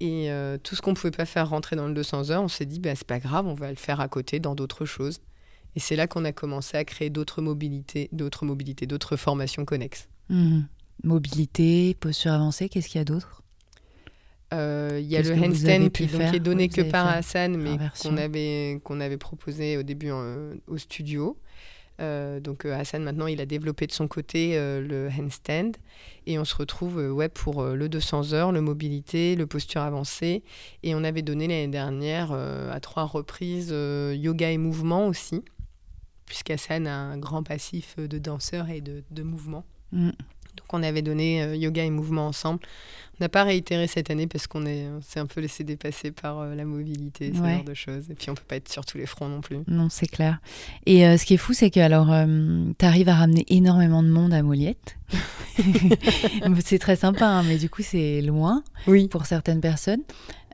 [0.00, 2.66] Et euh, tout ce qu'on pouvait pas faire rentrer dans le 200 heures, on s'est
[2.66, 5.20] dit, bah, c'est pas grave, on va le faire à côté dans d'autres choses.
[5.76, 10.08] Et c'est là qu'on a commencé à créer d'autres mobilités, d'autres mobilités, d'autres formations connexes.
[10.28, 10.66] Mhm.
[11.02, 13.43] Mobilité, posture avancée, qu'est-ce qu'il y a d'autre?
[14.54, 17.56] Euh, Il y a le handstand qui, donc, qui est donné Oui, que par Hassan,
[17.56, 20.10] mais qu'on avait, qu'on avait proposé au début
[20.66, 21.36] au studio.
[22.00, 25.72] Euh, donc euh, Hassan maintenant il a développé de son côté euh, le handstand
[26.26, 30.42] et on se retrouve euh, ouais, pour le 200 heures, le mobilité, le posture avancée
[30.82, 35.44] et on avait donné l'année dernière à trois reprises yoga et mouvement aussi
[36.26, 39.64] puisqu'Hassan a un grand passif de danseur et de, de mouvement.
[39.92, 40.12] Mhm.
[40.56, 42.60] Donc on avait donné euh, yoga et mouvement ensemble.
[43.20, 46.10] On n'a pas réitéré cette année parce qu'on est- on s'est un peu laissé dépasser
[46.10, 47.54] par euh, la mobilité, ce Ouais.
[47.54, 48.10] genre de choses.
[48.10, 49.58] Et puis on peut pas être sur tous les fronts non plus.
[49.68, 50.38] Non, c'est clair.
[50.86, 54.08] Et euh, ce qui est fou, c'est que alors, tu arrives à ramener énormément de
[54.08, 54.96] monde à Moliette.
[56.64, 59.08] c'est très sympa, hein, mais du coup, c'est loin Oui.
[59.08, 60.02] pour certaines personnes.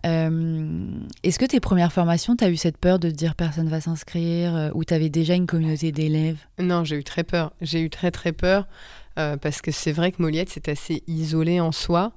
[0.06, 0.86] Euh,
[1.22, 3.80] Est-ce que tes premières formations, tu as eu cette peur de te dire personne va
[3.82, 6.38] s'inscrire euh, ou tu avais déjà une communauté d'élèves?
[6.58, 7.52] Non, j'ai eu très peur.
[7.60, 8.66] J'ai eu très très peur
[9.20, 12.12] euh, parce que c'est vrai que Moliette, c'est assez isolé en soi.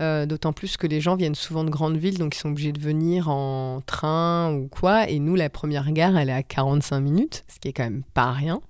[0.00, 2.72] Euh, D'autant plus que les gens viennent souvent de grandes villes, donc ils sont obligés
[2.72, 5.08] de venir en train ou quoi.
[5.08, 8.02] Et nous, la première gare, elle est à 45 minutes, ce qui est quand même
[8.14, 8.60] pas rien.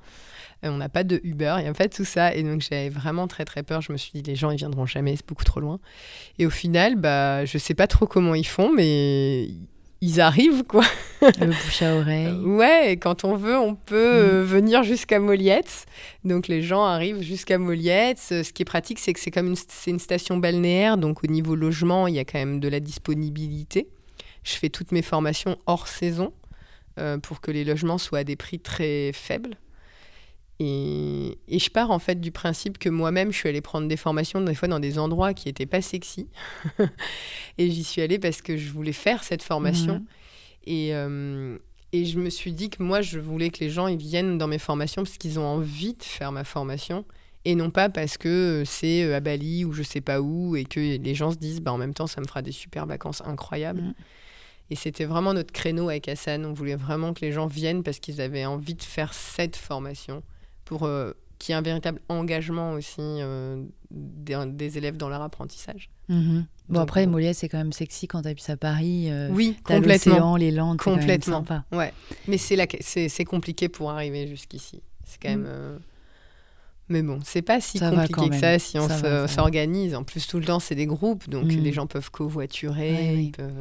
[0.65, 2.35] Euh, on n'a pas de Uber, il n'y a pas tout ça.
[2.35, 3.81] Et donc j'avais vraiment très très peur.
[3.81, 5.81] Je me suis dit, les gens, ils viendront jamais, c'est beaucoup trop loin.
[6.39, 9.49] Et au final, bah, je sais pas trop comment ils font, mais
[10.01, 10.85] ils arrivent, quoi.
[11.23, 12.27] Le bouche à oreille.
[12.27, 15.87] Euh, ouais, et quand on veut, on peut euh, venir jusqu'à Moliette.
[16.25, 18.21] Donc les gens arrivent jusqu'à Moliette.
[18.33, 21.25] Euh, Ce qui est pratique, c'est que c'est comme une, c'est une station balnéaire, donc
[21.25, 23.89] au niveau logement, il y a quand même de la disponibilité.
[24.45, 26.33] Je fais toutes mes formations hors saison
[26.99, 29.57] euh, pour que les logements soient à des prix très faibles.
[30.59, 33.97] Et, et je pars en fait du principe que moi-même, je suis allée prendre des
[33.97, 36.29] formations des fois dans des endroits qui n'étaient pas sexy.
[37.59, 39.95] et j'y suis allée parce que je voulais faire cette formation.
[39.95, 40.07] Mhm.
[40.67, 41.59] Et, euh,
[41.93, 44.49] et je me suis dit que moi, je voulais que les gens ils viennent dans
[44.49, 47.05] mes formations parce qu'ils ont envie de faire ma formation.
[47.45, 50.65] Et non pas parce que c'est euh, à Bali ou je sais pas où et
[50.65, 53.23] que les gens se disent bah, en même temps, ça me fera des super vacances
[53.25, 53.83] incroyables.
[53.83, 53.95] Mm.
[54.71, 56.45] Et c'était vraiment notre créneau avec Hassan.
[56.45, 60.23] On voulait vraiment que les gens viennent parce qu'ils avaient envie de faire cette formation
[60.67, 65.23] pour euh, qu'il y ait un véritable engagement aussi euh, des, des élèves dans leur
[65.23, 65.89] apprentissage.
[66.09, 66.47] Mhm.
[66.69, 67.13] Bon, Donc, après, bon.
[67.13, 69.11] Molière, c'est quand même sexy quand tu habites à Paris.
[69.11, 70.37] euh, Oui, complètement.
[70.37, 71.37] les landes, c'est quand même Complètement.
[71.39, 71.65] sympa.
[71.73, 71.93] Ouais,
[72.29, 74.83] mais c'est compliqué pour arriver jusqu'ici.
[75.05, 75.37] C'est quand Mm.
[75.43, 75.45] même.
[75.47, 75.79] euh,
[76.89, 78.89] Mais bon, c'est pas si Ça compliqué que ça si on
[79.27, 79.95] s'organise.
[79.97, 81.57] En plus, tout le temps, c'est des groupes, donc Mm.
[81.59, 82.93] les gens peuvent covoiturer.
[82.93, 83.31] Ouais, oui.
[83.37, 83.53] peuvent-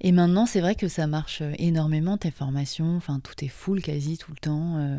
[0.00, 2.96] Et maintenant, c'est vrai que ça marche euh, énormément, tes formations.
[2.96, 4.76] Enfin, tout est full quasi tout le temps.
[4.78, 4.98] euh,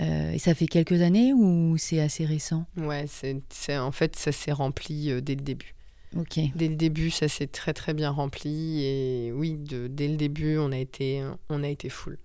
[0.00, 4.32] euh, et ça fait quelques années ou c'est assez récent Ouais, c'est en fait, ça
[4.32, 5.74] s'est rempli euh, dès le début.
[6.16, 6.38] Ok.
[6.54, 8.82] Dès le début, ça s'est très très bien rempli.
[8.84, 12.18] Et oui, de- dès le début, on a été, on a été full.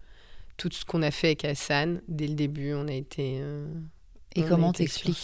[0.58, 3.38] Tout ce qu'on a fait avec Hassan, dès le début, on a été.
[3.42, 3.66] euh,
[4.36, 5.24] Et on comment t'expliques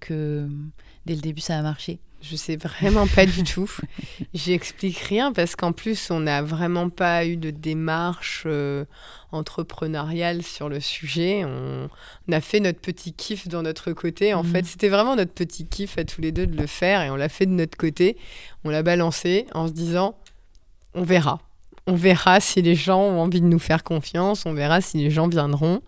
[0.00, 0.48] que
[1.06, 2.00] dès le début ça a marché?
[2.28, 3.70] Je sais vraiment pas du tout.
[4.34, 8.84] J'explique rien parce qu'en plus, on n'a vraiment pas eu de démarche euh,
[9.32, 11.44] entrepreneuriale sur le sujet.
[11.44, 11.88] On,
[12.28, 14.34] on a fait notre petit kiff dans notre côté.
[14.34, 14.50] En Mhm.
[14.52, 17.16] fait, c'était vraiment notre petit kiff à tous les deux de le faire et on
[17.16, 18.16] l'a fait de notre côté.
[18.64, 20.16] On l'a balancé en se disant
[20.94, 21.40] on verra.
[21.86, 24.44] On verra si les gens ont envie de nous faire confiance.
[24.46, 25.82] On verra si les gens viendront.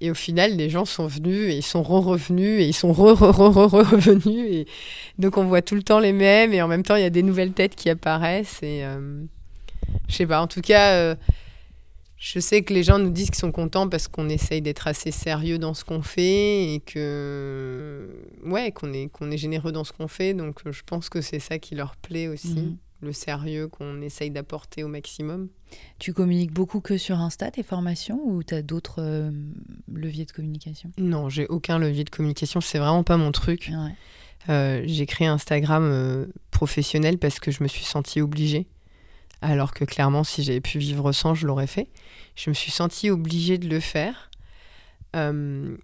[0.00, 4.52] Et au final, les gens sont venus et ils sont re-revenus et ils sont re-re-re-re-revenus.
[4.52, 4.66] Et
[5.18, 7.10] donc, on voit tout le temps les mêmes et en même temps, il y a
[7.10, 8.60] des nouvelles têtes qui apparaissent.
[8.62, 9.22] Et euh,
[10.08, 11.14] je sais pas, en tout cas, euh,
[12.16, 15.10] je sais que les gens nous disent qu'ils sont contents parce qu'on essaye d'être assez
[15.10, 18.08] sérieux dans ce qu'on fait et que,
[18.44, 20.34] ouais, qu'on est, qu'on est généreux dans ce qu'on fait.
[20.34, 22.76] Donc, je pense que c'est ça qui leur plaît aussi, Mhm.
[23.00, 25.48] Le sérieux qu'on essaye d'apporter au maximum.
[25.98, 29.30] Tu communiques beaucoup que sur Insta tes formations ou tu as d'autres euh,
[29.92, 30.90] leviers de communication?
[30.98, 33.70] Non, j'ai aucun levier de communication, c'est vraiment pas mon truc.
[33.72, 33.94] Ouais.
[34.48, 38.66] Euh, j'ai créé un Instagram euh, professionnel parce que je me suis sentie obligée.
[39.40, 41.88] Alors que clairement, si j'avais pu vivre sans, je l'aurais fait.
[42.34, 44.30] Je me suis sentie obligée de le faire.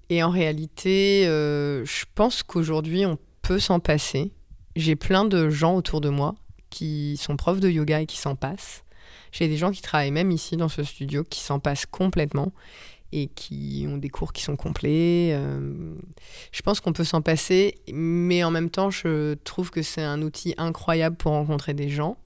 [0.08, 4.32] Et en réalité, je pense qu'aujourd'hui, on peut s'en passer.
[4.76, 6.34] J'ai plein de gens autour de moi
[6.70, 8.84] qui sont profs de yoga et qui s'en passent.
[9.32, 12.52] J'ai des gens qui travaillent même ici dans ce studio qui s'en passent complètement
[13.12, 15.32] et qui ont des cours qui sont complets.
[15.32, 15.94] Euh,
[16.52, 20.22] je pense qu'on peut s'en passer, mais en même temps, je trouve que c'est un
[20.22, 22.18] outil incroyable pour rencontrer des gens.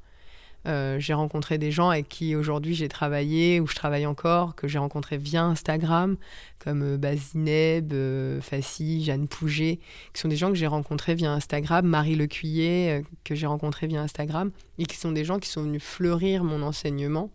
[0.66, 4.66] Euh, j'ai rencontré des gens avec qui aujourd'hui j'ai travaillé ou je travaille encore, que
[4.66, 6.16] j'ai rencontré via Instagram,
[6.58, 9.78] comme euh, Bazineb, euh, Fassi, Jeanne Pouget,
[10.14, 13.86] qui sont des gens que j'ai rencontrés via Instagram, Marie Lecuyer, euh, que j'ai rencontré
[13.86, 17.30] via Instagram, et qui sont des gens qui sont venus fleurir mon enseignement.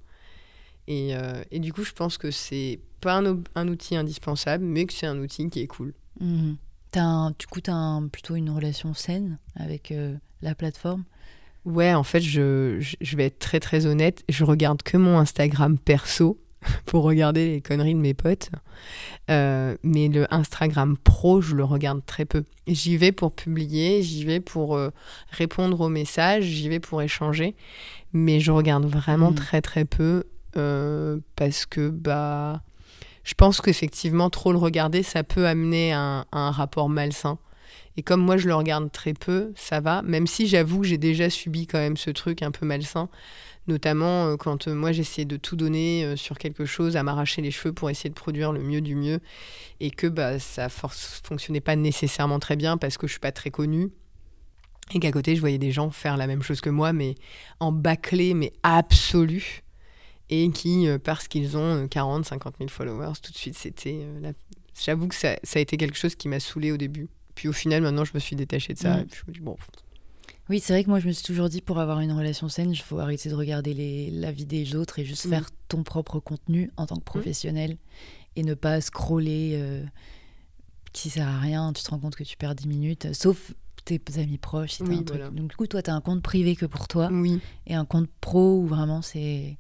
[0.88, 3.22] Et, euh, et du coup, je pense que c'est pas
[3.56, 5.94] un, outil indispensable, mais que c'est un outil qui est cool.
[6.96, 9.94] Un- du coup, tu as plutôt une relation saine avec
[10.42, 11.04] la plateforme?
[11.65, 15.78] Ouais, en fait, je, je, vais être très très honnête, je regarde que mon Instagram
[15.78, 16.39] perso
[16.86, 18.50] pour regarder les conneries de mes potes.
[19.30, 22.43] Euh, mais le Instagram pro, je le regarde très peu.
[22.67, 24.89] J'y vais pour publier, j'y vais pour euh,
[25.32, 27.56] répondre aux messages, j'y vais pour échanger.
[28.13, 29.36] Mais je regarde vraiment Mhm.
[29.36, 30.24] très très peu
[30.58, 32.63] euh, parce que bah,
[33.24, 37.38] je pense qu'effectivement, trop le regarder, ça peut amener à un, à un rapport malsain.
[38.00, 40.02] Et comme moi, je le regarde très peu, ça va.
[40.04, 43.10] Même si j'avoue que j'ai déjà subi quand même ce truc un peu malsain.
[43.68, 47.42] Notamment euh, quand euh, moi j'essayais de tout donner euh, sur quelque chose, à m'arracher
[47.42, 49.20] les cheveux pour essayer de produire le mieux du mieux.
[49.82, 53.34] Et que bah, ça ne fonctionnait pas nécessairement très bien parce que je suis pas
[53.34, 53.90] très connue.
[54.94, 57.16] Et qu'à côté, je voyais des gens faire la même chose que moi, mais
[57.60, 59.64] en bâclé, mais absolu.
[60.30, 64.08] Et qui, parce qu'ils ont 40, 50 000 followers, tout de suite, c'était.
[64.82, 67.10] J'avoue que ça, a été quelque chose qui m'a saoulé au début.
[67.39, 68.97] Puis au final, maintenant, je me suis détachée de ça.
[68.97, 68.99] Mmh.
[68.99, 69.56] Et puis je me dis, bon,
[70.49, 72.71] oui, c'est vrai que moi, je me suis toujours dit, pour avoir une relation saine,
[72.71, 75.30] il faut arrêter de regarder les, la vie des autres et juste Mm.
[75.30, 77.78] faire ton propre contenu en tant que professionnel
[78.36, 79.86] et ne pas scroller euh,
[80.91, 81.71] qui sert à rien.
[81.71, 83.54] Tu te rends compte que tu perds 10 minutes, euh, sauf
[83.86, 84.71] tes amis proches.
[84.73, 85.17] si t'as Oui, un truc.
[85.19, 85.32] voilà.
[85.32, 87.86] Donc, du coup, toi, tu as un compte privé que pour toi oui, et un
[87.86, 89.58] compte pro où vraiment c'est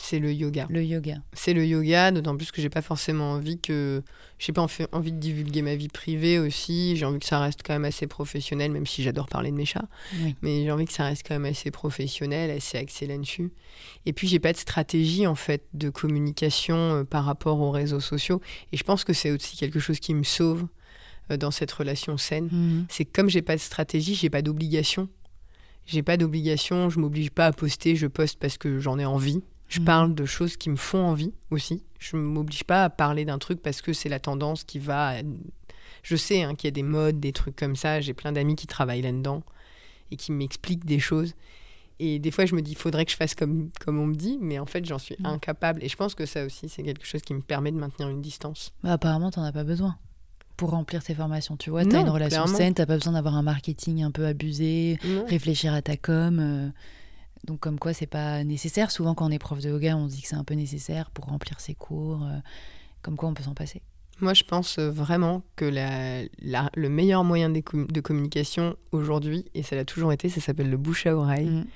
[0.00, 0.66] c'est le yoga.
[0.70, 1.16] le yoga.
[1.32, 4.02] C'est le yoga, d'autant plus que j'ai pas forcément envie que.
[4.38, 6.96] J'ai pas envie de divulguer ma vie privée aussi.
[6.96, 9.66] J'ai envie que ça reste quand même assez professionnel, même si j'adore parler de mes
[9.66, 9.86] chats.
[10.22, 10.34] Oui.
[10.40, 13.52] Mais j'ai envie que ça reste quand même assez professionnel, assez axé là-dessus.
[14.06, 18.00] Et puis, j'ai pas de stratégie, en fait, de communication euh, par rapport aux réseaux
[18.00, 18.40] sociaux.
[18.72, 20.66] Et je pense que c'est aussi quelque chose qui me sauve
[21.30, 22.48] euh, dans cette relation saine.
[22.50, 22.86] Mhm.
[22.88, 25.08] c'est comme j'ai pas de stratégie, j'ai pas d'obligation.
[25.86, 29.42] J'ai pas d'obligation, je m'oblige pas à poster, je poste parce que j'en ai envie.
[29.70, 31.82] Je parle de choses qui me font envie aussi.
[31.98, 35.14] Je m'oblige pas à parler d'un truc parce que c'est la tendance qui va.
[36.02, 38.00] Je sais hein, qu'il y a des modes, des trucs comme ça.
[38.00, 39.42] J'ai plein d'amis qui travaillent là-dedans
[40.10, 41.34] et qui m'expliquent des choses.
[42.00, 44.14] Et des fois, je me dis, il faudrait que je fasse comme, comme on me
[44.14, 45.26] dit, mais en fait, j'en suis Mhm.
[45.26, 45.84] incapable.
[45.84, 48.22] Et je pense que ça aussi, c'est quelque chose qui me permet de maintenir une
[48.22, 48.72] distance.
[48.82, 49.96] Bah, apparemment, t'en as pas besoin
[50.56, 51.56] pour remplir tes formations.
[51.58, 52.56] Tu vois, t'as Non, une relation clairement.
[52.58, 55.26] saine, t'as pas besoin d'avoir un marketing un peu abusé, Non.
[55.26, 56.38] réfléchir à ta com.
[56.40, 56.70] euh,
[57.44, 58.90] donc comme quoi c'est pas nécessaire.
[58.90, 61.10] Souvent quand on est prof de yoga, on se dit que c'est un peu nécessaire
[61.10, 62.22] pour remplir ses cours.
[62.24, 62.38] euh,
[63.02, 63.80] comme quoi on peut s'en passer.
[64.20, 68.76] Moi, je pense euh, vraiment que la- la- le meilleur moyen de, com- de communication
[68.92, 71.46] aujourd'hui, et ça l'a toujours été, ça s'appelle le bouche à oreille.
[71.48, 71.66] Mm.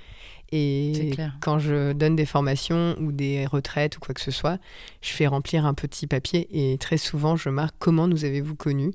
[0.52, 0.92] Et
[1.40, 4.58] quand je donne des formations ou des retraites ou quoi que ce soit,
[5.00, 8.92] je fais remplir un petit papier et très souvent, je marque comment nous avez-vous connus.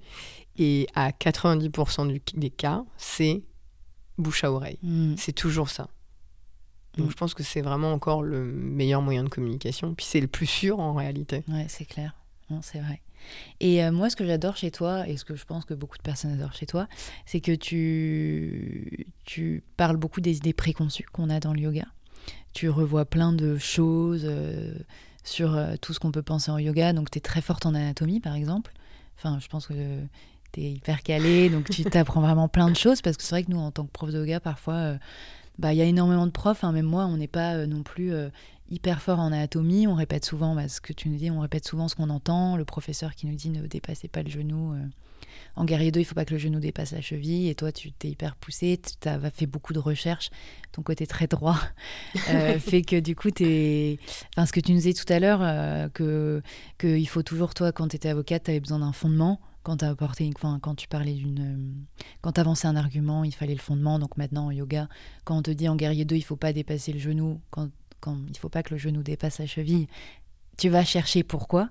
[0.59, 3.41] Et à 90% du- des cas, c'est
[4.19, 4.77] bouche à oreille.
[4.83, 5.15] Mm.
[5.17, 5.87] C'est toujours ça.
[6.97, 7.11] Donc Mm.
[7.11, 9.93] je pense que c'est vraiment encore le meilleur moyen de communication.
[9.93, 11.43] Puis c'est le plus sûr en réalité.
[11.47, 12.15] Ouais, c'est clair.
[12.61, 12.99] C'est vrai.
[13.59, 15.97] Et euh, moi, ce que j'adore chez toi, et ce que je pense que beaucoup
[15.97, 16.87] de personnes adorent chez toi,
[17.27, 21.85] c'est que tu, tu parles beaucoup des idées préconçues qu'on a dans le yoga.
[22.53, 24.73] Tu revois plein de choses euh,
[25.23, 26.93] sur euh, tout ce qu'on peut penser en yoga.
[26.93, 28.73] Donc, tu es très forte en anatomie, par exemple.
[29.17, 29.73] Enfin, je pense que
[30.53, 33.01] tu es hyper calée, donc tu t'apprends vraiment plein de choses.
[33.03, 34.95] Parce que c'est vrai que nous, en tant que prof de yoga, parfois,
[35.59, 36.63] bah, il y a énormément de profs.
[36.63, 38.29] hein, même moi, on n'est pas euh, non plus euh,
[38.69, 39.87] hyper fort en anatomie.
[39.87, 42.55] On répète souvent bah, ce que tu nous dis, on répète souvent ce qu'on entend.
[42.57, 44.73] Le professeur qui nous dit ne dépassez pas le genou.
[44.73, 44.85] euh.
[45.55, 47.49] En guerrier 2, il faut pas que le genou dépasse la cheville.
[47.49, 50.29] Et toi, tu t'es hyper poussé, tu as fait beaucoup de recherches.
[50.71, 51.57] Ton côté très droit
[52.29, 53.99] euh, fait que du coup, t'es...
[54.35, 56.41] Enfin, ce que tu nous disais tout à l'heure, euh, que
[56.77, 59.41] qu'il faut toujours, toi, quand tu étais avocate, tu avais besoin d'un fondement.
[59.63, 61.39] Quand, t'as apporté enfin, quand tu parlais d'une.
[61.39, 63.99] euh, Quand tu avançais un argument, il fallait le fondement.
[63.99, 64.87] Donc maintenant, en yoga,
[65.25, 67.69] quand on te dit en guerrier 2, il faut pas dépasser le genou, quand,
[67.99, 69.87] quand il faut pas que le genou dépasse la cheville,
[70.57, 71.69] tu vas chercher pourquoi.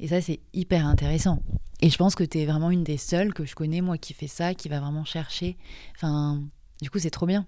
[0.00, 1.42] Et ça, c'est hyper intéressant.
[1.80, 4.12] Et je pense que tu es vraiment une des seules que je connais, moi, qui
[4.12, 5.56] fait ça, qui va vraiment chercher.
[5.96, 6.42] Enfin,
[6.82, 7.46] du coup, c'est trop bien.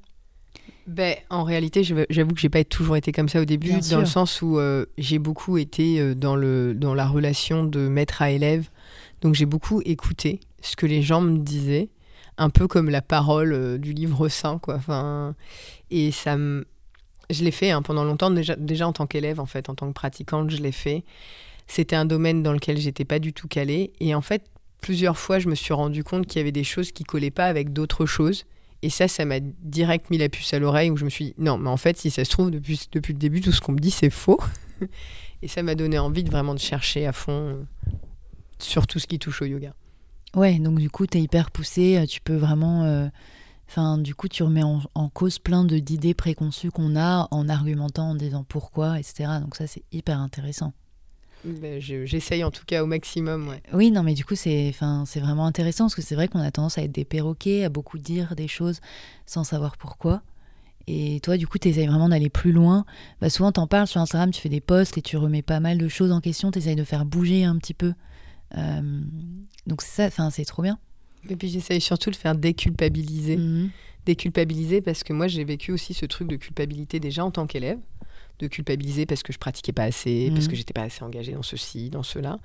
[0.87, 4.00] Ben, en réalité, j'avoue que j'ai pas toujours été comme ça au début, Bien dans
[4.00, 8.20] le sens où euh, j'ai beaucoup été euh, dans, le, dans la relation de maître
[8.22, 8.68] à élève.
[9.23, 11.89] Donc j'ai beaucoup écouté ce que les gens me disaient,
[12.37, 14.75] un peu comme la parole euh, du livre saint, quoi.
[14.77, 15.35] Enfin,
[15.91, 16.11] et.
[17.31, 19.87] Je l'ai fait hein, pendant longtemps, déjà, déjà en tant qu'élève, en fait, en tant
[19.89, 21.03] que pratiquante, je l'ai fait.
[21.67, 23.93] C'était un domaine dans lequel j'étais pas du tout calée.
[24.01, 24.45] Et en fait,
[24.83, 27.47] plusieurs fois, je me suis rendu compte qu'il y avait des choses qui collaient pas
[27.47, 28.45] avec d'autres choses.
[28.83, 31.35] Et ça, ça m'a direct mis la puce à l'oreille où je me suis dit,
[31.39, 33.73] non, mais en fait, si ça se trouve, depuis, depuis le début, tout ce qu'on
[33.73, 34.41] me dit, c'est faux.
[35.43, 37.63] et ça m'a donné envie de vraiment de chercher à fond euh,
[38.64, 39.75] sur tout ce qui touche au yoga.
[40.35, 42.85] Ouais, donc du coup, tu es hyper poussé, euh, tu peux vraiment...
[42.85, 43.09] euh,
[43.68, 48.11] Enfin, du coup, tu remets en, en cause plein d'idées préconçues qu'on a en argumentant,
[48.11, 49.40] en disant pourquoi, etc.
[49.40, 50.75] Donc ça, c'est hyper intéressant.
[51.44, 53.62] Ben, je- J'essaye en tout cas au maximum, ouais.
[53.72, 54.75] Oui, non, mais du coup, c'est
[55.16, 57.96] vraiment intéressant parce que c'est vrai qu'on a tendance à être des perroquets, à beaucoup
[57.98, 58.81] dire des choses
[59.25, 60.20] sans savoir pourquoi.
[60.87, 62.85] Et toi, du coup, tu essayes vraiment d'aller plus loin.
[63.22, 65.61] Bah, souvent, tu en parles sur Instagram, tu fais des posts et tu remets pas
[65.61, 67.94] mal de choses en question, tu essayes de faire bouger un petit peu.
[68.57, 69.01] Euh,
[69.67, 70.79] donc, c'est ça, enfin, c'est trop bien.
[71.29, 73.37] Et puis j'essaye surtout de faire déculpabiliser.
[73.37, 73.71] Mhm.
[74.07, 77.79] Déculpabiliser parce que moi j'ai vécu aussi ce truc de culpabilité déjà en tant qu'élève.
[78.41, 80.51] De culpabiliser parce que je pratiquais pas assez, parce Mhm.
[80.51, 82.38] que j'étais pas assez engagée dans ceci, dans cela.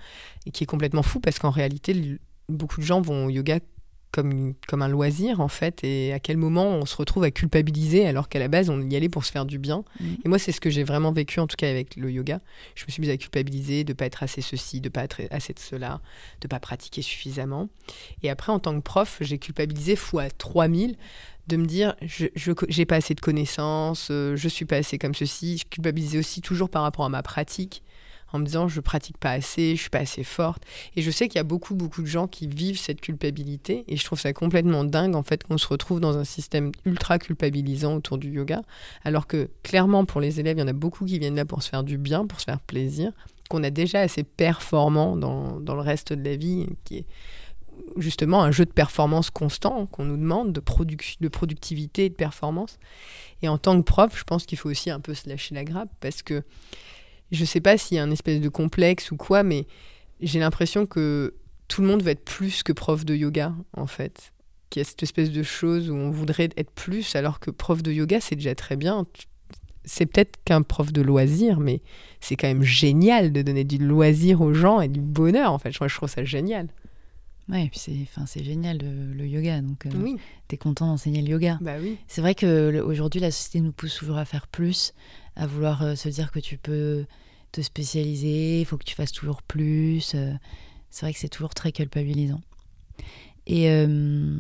[0.46, 3.60] Et qui est complètement fou parce qu'en réalité, beaucoup de gens vont au yoga
[4.12, 8.08] comme, comme un loisir en fait et à quel moment on se retrouve à culpabiliser
[8.08, 9.84] alors qu'à la base on y allait pour se faire du bien.
[10.00, 10.06] Mm.
[10.26, 12.40] Et moi c'est ce que j'ai vraiment vécu en tout cas avec le yoga.
[12.76, 15.54] Je me suis mise à culpabiliser de pas être assez ceci, de pas être assez
[15.54, 16.02] de cela,
[16.42, 17.70] de pas pratiquer suffisamment.
[18.24, 20.98] Et après en tant que prof, j'ai culpabilisé fois 3000
[21.48, 22.28] de me dire je
[22.68, 25.60] j'ai pas assez de connaissances, euh, je suis pas assez comme ceci.
[25.60, 27.84] Je culpabilisais aussi toujours par rapport à ma pratique
[28.34, 30.64] en me disant je pratique pas assez, je suis pas assez forte.
[30.96, 33.98] Et je sais qu'il y a beaucoup beaucoup de gens qui vivent cette culpabilité et
[33.98, 37.96] je trouve ça complètement dingue en fait qu'on se retrouve dans un système ultra culpabilisant
[37.96, 38.62] autour du yoga,
[39.04, 41.64] alors que clairement pour les élèves il y en a beaucoup qui viennent là pour
[41.64, 43.12] se faire du bien, pour se faire plaisir,
[43.50, 47.06] qu'on a déjà assez performant dans, dans le reste de la vie qui est
[47.98, 50.62] justement un jeu de performance constant qu'on nous demande, de,
[51.22, 52.80] de productivité et de performance.
[53.42, 55.64] Et en tant que prof, je pense qu'il faut aussi un peu se lâcher la
[55.64, 56.44] grappe parce que
[57.32, 59.68] je sais pas s'il y a un espèce de complexe ou quoi, mais
[60.20, 61.36] j'ai l'impression que
[61.68, 64.34] tout le monde veut être plus que prof de yoga, en fait.
[64.70, 67.84] Qu'il y a cette espèce de chose où on voudrait être plus, alors que prof
[67.84, 69.06] de yoga, c'est déjà très bien.
[69.86, 71.82] C'est peut-être qu'un prof de loisir, mais
[72.20, 75.72] c'est quand même génial de donner du loisir aux gens et du bonheur, en fait.
[75.72, 76.68] Je trouve ça génial.
[77.50, 80.18] Ouais, puis c'est, enfin, c'est génial le, yoga, donc euh, oui.
[80.50, 81.58] t'es content d'enseigner le yoga.
[81.62, 81.98] Bah oui.
[82.08, 84.94] C'est vrai que aujourd'hui la société nous pousse toujours à faire plus,
[85.38, 87.06] à vouloir euh, se dire que tu peux
[87.54, 90.14] te spécialiser, il faut que tu fasses toujours plus.
[90.16, 90.34] Euh,
[90.90, 92.42] c'est vrai que c'est toujours très culpabilisant.
[93.46, 94.38] Et, euh,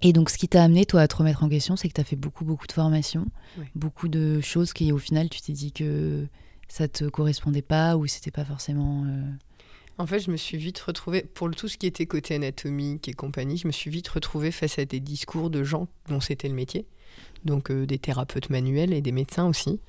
[0.00, 2.00] et donc, ce qui t'a amené, toi, à te remettre en question, c'est que tu
[2.00, 3.26] as fait beaucoup, beaucoup de formations,
[3.74, 6.26] beaucoup de choses qui, au final, tu t'es dit que
[6.68, 9.04] ça te correspondait pas ou c'était pas forcément.
[10.00, 13.08] Euh, en fait, je me suis vite retrouvée, pour tout ce qui était côté anatomique
[13.08, 16.48] et compagnie, je me suis vite retrouvée face à des discours de gens dont c'était
[16.48, 16.86] le métier,
[17.44, 19.80] donc des thérapeutes manuels et des médecins aussi,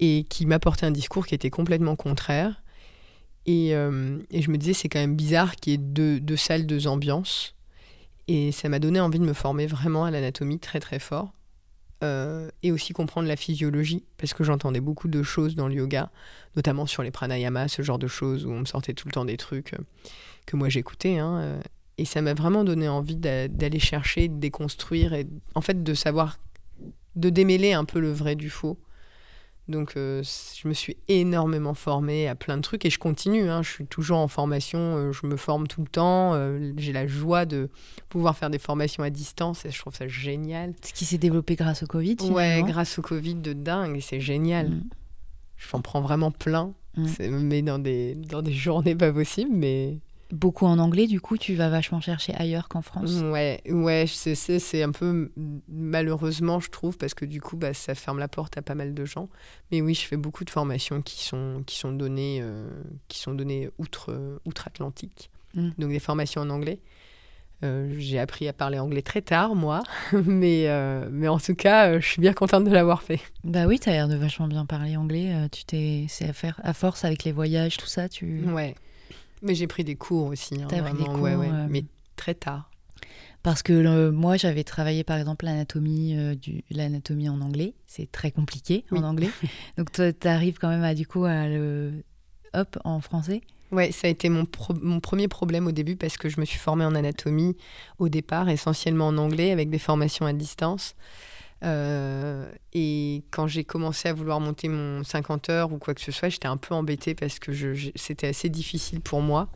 [0.00, 2.62] et qui m'apportait un discours qui était complètement contraire.
[3.46, 6.36] Et, euh, et je me disais, c'est quand même bizarre qu'il y ait deux, deux,
[6.36, 7.54] salles, deux ambiances.
[8.28, 11.32] Et ça m'a donné envie de me former vraiment à l'anatomie très très fort.
[12.02, 16.10] Euh, et aussi comprendre la physiologie, parce que j'entendais beaucoup de choses dans le yoga,
[16.56, 19.24] notamment sur les pranayamas, ce genre de choses où on me sortait tout le temps
[19.24, 19.78] des trucs euh,
[20.44, 21.18] que moi j'écoutais.
[21.18, 21.60] Hein,
[21.98, 26.38] et ça m'a vraiment donné envie d'aller chercher, de déconstruire, et en fait de savoir,
[27.14, 28.78] de démêler un peu le vrai du faux
[29.72, 33.48] donc, euh, je me suis énormément formée à plein de trucs et je continue.
[33.50, 33.62] Hein.
[33.62, 36.34] je suis toujours en formation, euh, je me forme tout le temps.
[36.34, 37.68] Euh, j'ai la joie de
[38.08, 40.74] pouvoir faire des formations à distance et je trouve ça génial.
[40.84, 44.20] Ce qui s'est développé grâce au Covid Ouais, grâce au Covid de dingue et c'est
[44.20, 44.68] génial.
[44.68, 44.84] Mm.
[45.56, 46.72] Je m'en prends vraiment plein.
[46.96, 47.06] Mm.
[47.08, 49.98] C'est me dans des, dans des journées pas possibles, mais
[50.32, 53.20] beaucoup en anglais, du coup, tu vas vachement chercher ailleurs qu'en France.
[53.22, 55.30] Ouais, ouais, c'est un peu
[55.68, 58.94] malheureusement, je trouve, parce que du coup, bah, ça ferme la porte à pas mal
[58.94, 59.28] de gens.
[59.70, 62.66] Mais oui, je fais beaucoup de formations qui sont, qui sont données, euh,
[63.08, 65.30] qui sont données outre, outre-Atlantique.
[65.54, 65.70] Mm.
[65.78, 66.80] Donc des formations en anglais.
[67.62, 69.82] Euh, j'ai appris à parler anglais très tard, moi,
[70.24, 73.20] mais, euh, mais en tout cas, je suis bien contente de l'avoir fait.
[73.44, 75.30] Bah oui, tu as l'air de vachement bien parler anglais.
[75.52, 78.08] tu t'es, c'est à faire à force avec les voyages, tout ça.
[78.08, 78.42] Tu...
[78.46, 78.74] Ouais,
[79.42, 80.60] mais j'ai pris des cours aussi.
[80.62, 81.84] Hein, pris des cours, ouais, ouais, euh, mais
[82.16, 82.70] très tard.
[83.42, 87.74] Parce que moi, j'avais travaillé par exemple l'anatomie euh, du l'anatomie en anglais.
[87.86, 89.30] C'est très compliqué en anglais.
[89.78, 92.04] Donc toi, tu arrives quand même à du coup à le
[92.54, 93.40] hop en français.
[93.72, 94.46] Ouais, ça a été mon,
[94.82, 97.56] mon premier problème au début parce que je me suis formée en anatomie
[97.98, 100.94] au départ, essentiellement en anglais, avec des formations à distance.
[101.64, 106.10] Euh, et quand j'ai commencé à vouloir monter mon 50 heures ou quoi que ce
[106.10, 107.52] soit, j'étais un peu embêtée parce que
[107.94, 109.48] c'était assez difficile pour moi.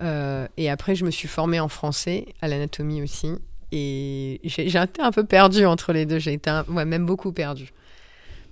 [0.00, 3.32] Euh, et après, je me suis formée en français, à l'anatomie aussi.
[3.70, 6.18] Et j'ai été un peu perdue entre les deux.
[6.18, 7.72] J'ai été ouais, même beaucoup perdue.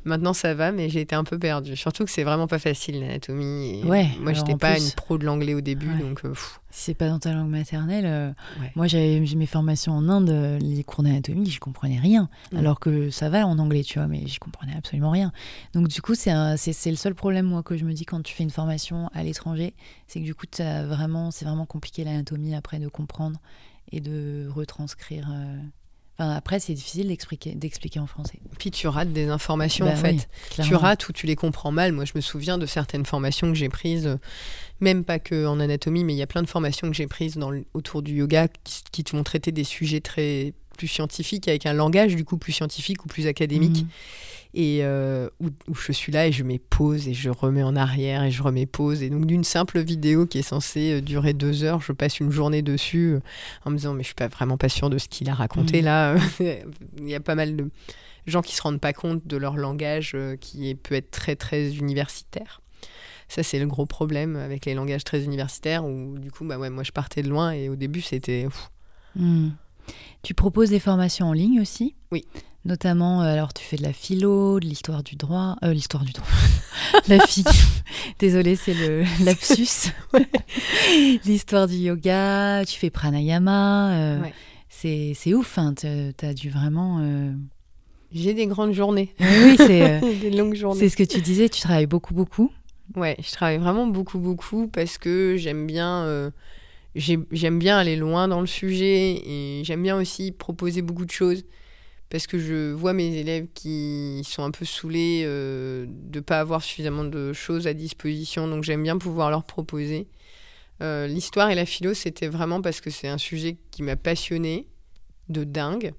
[0.05, 1.77] Maintenant, ça va, mais j'ai été un peu perdue.
[1.77, 3.83] Surtout que c'est vraiment pas facile l'anatomie.
[3.85, 6.25] Ouais, moi, j'étais pas une pro de l'anglais au début, donc.
[6.25, 6.33] Euh,
[6.71, 8.33] si c'est pas dans ta langue maternelle, euh,
[8.77, 12.31] moi j'avais mes formations en Inde, euh, les cours d'anatomie, je comprenais rien.
[12.53, 12.57] Mm.
[12.57, 15.33] Alors que ça va en anglais, tu vois, mais je comprenais absolument rien.
[15.75, 18.45] Donc du coup, c'est le seul problème moi que je me dis quand tu fais
[18.45, 19.75] une formation à l'étranger,
[20.07, 23.41] c'est que du coup, vraiment, c'est vraiment compliqué l'anatomie après de comprendre
[23.93, 25.29] et de retranscrire
[26.29, 28.39] après, c'est difficile d'expliquer, d'expliquer en français.
[28.59, 30.29] Puis tu rates des informations bah en fait.
[30.63, 31.93] tu rates ou tu les comprends mal.
[31.93, 34.17] Moi, je me souviens de certaines formations que j'ai prises, euh,
[34.81, 37.37] même pas que en anatomie, mais il y a plein de formations que j'ai prises
[37.37, 38.49] dans, autour du yoga
[38.93, 42.53] qui, te vont traiter des sujets très plus scientifiques avec un langage du coup plus
[42.53, 43.85] scientifique ou plus académique.
[43.85, 43.89] Mmh
[44.55, 48.25] et euh, où, je suis là et je mets pause et je remets en arrière
[48.25, 49.03] et je remets pause.
[49.03, 52.31] Et donc d'une simple vidéo qui est censée euh, durer deux heures, je passe une
[52.31, 53.21] journée dessus euh,
[53.65, 55.83] en me disant mais je suis pas vraiment pas sûre de ce qu'il a raconté
[55.83, 55.85] mmh.
[55.85, 56.17] là.
[56.99, 57.71] Il y a pas mal de
[58.27, 62.61] gens qui se rendent pas compte de leur langage qui peut être très très universitaire.
[63.29, 66.69] Ça, c'est le gros problème avec les langages très universitaires où, du coup, bah ouais,
[66.69, 68.49] moi, je partais de loin et au début, c'était.
[69.15, 69.51] Hmm.
[70.23, 71.95] Tu proposes des formations en ligne aussi?
[72.11, 72.25] Oui.
[72.67, 76.13] Notamment, euh, alors tu fais de la philo, de l'histoire du droit, euh, l'histoire du
[76.13, 76.27] droit,
[77.09, 77.45] la fille.
[78.19, 79.91] Désolée, c'est le lapsus.
[81.25, 83.93] l'histoire du yoga, tu fais pranayama.
[83.95, 84.35] euh, Ouais.
[84.69, 86.99] C'est c'est ouf, hein, t'as t'as dû vraiment.
[87.01, 87.33] euh,
[88.13, 90.81] J'ai des grandes journées, Oui, c'est des longues journées.
[90.81, 92.53] c'est ce que tu disais, tu travailles beaucoup, beaucoup.
[92.95, 96.31] Ouais, je travaille vraiment beaucoup, beaucoup parce que j'aime bien,
[96.95, 101.11] j'ai- j'aime bien aller loin dans le sujet et j'aime bien aussi proposer beaucoup de
[101.11, 101.45] choses
[102.11, 106.41] parce que je vois mes élèves qui sont un peu saoulés euh, de ne pas
[106.41, 110.09] avoir suffisamment de choses à disposition, donc j'aime bien pouvoir leur proposer.
[110.83, 114.67] Euh, L'histoire et la philo, c'était vraiment parce que c'est un sujet qui m'a passionné
[115.29, 115.93] de dingue.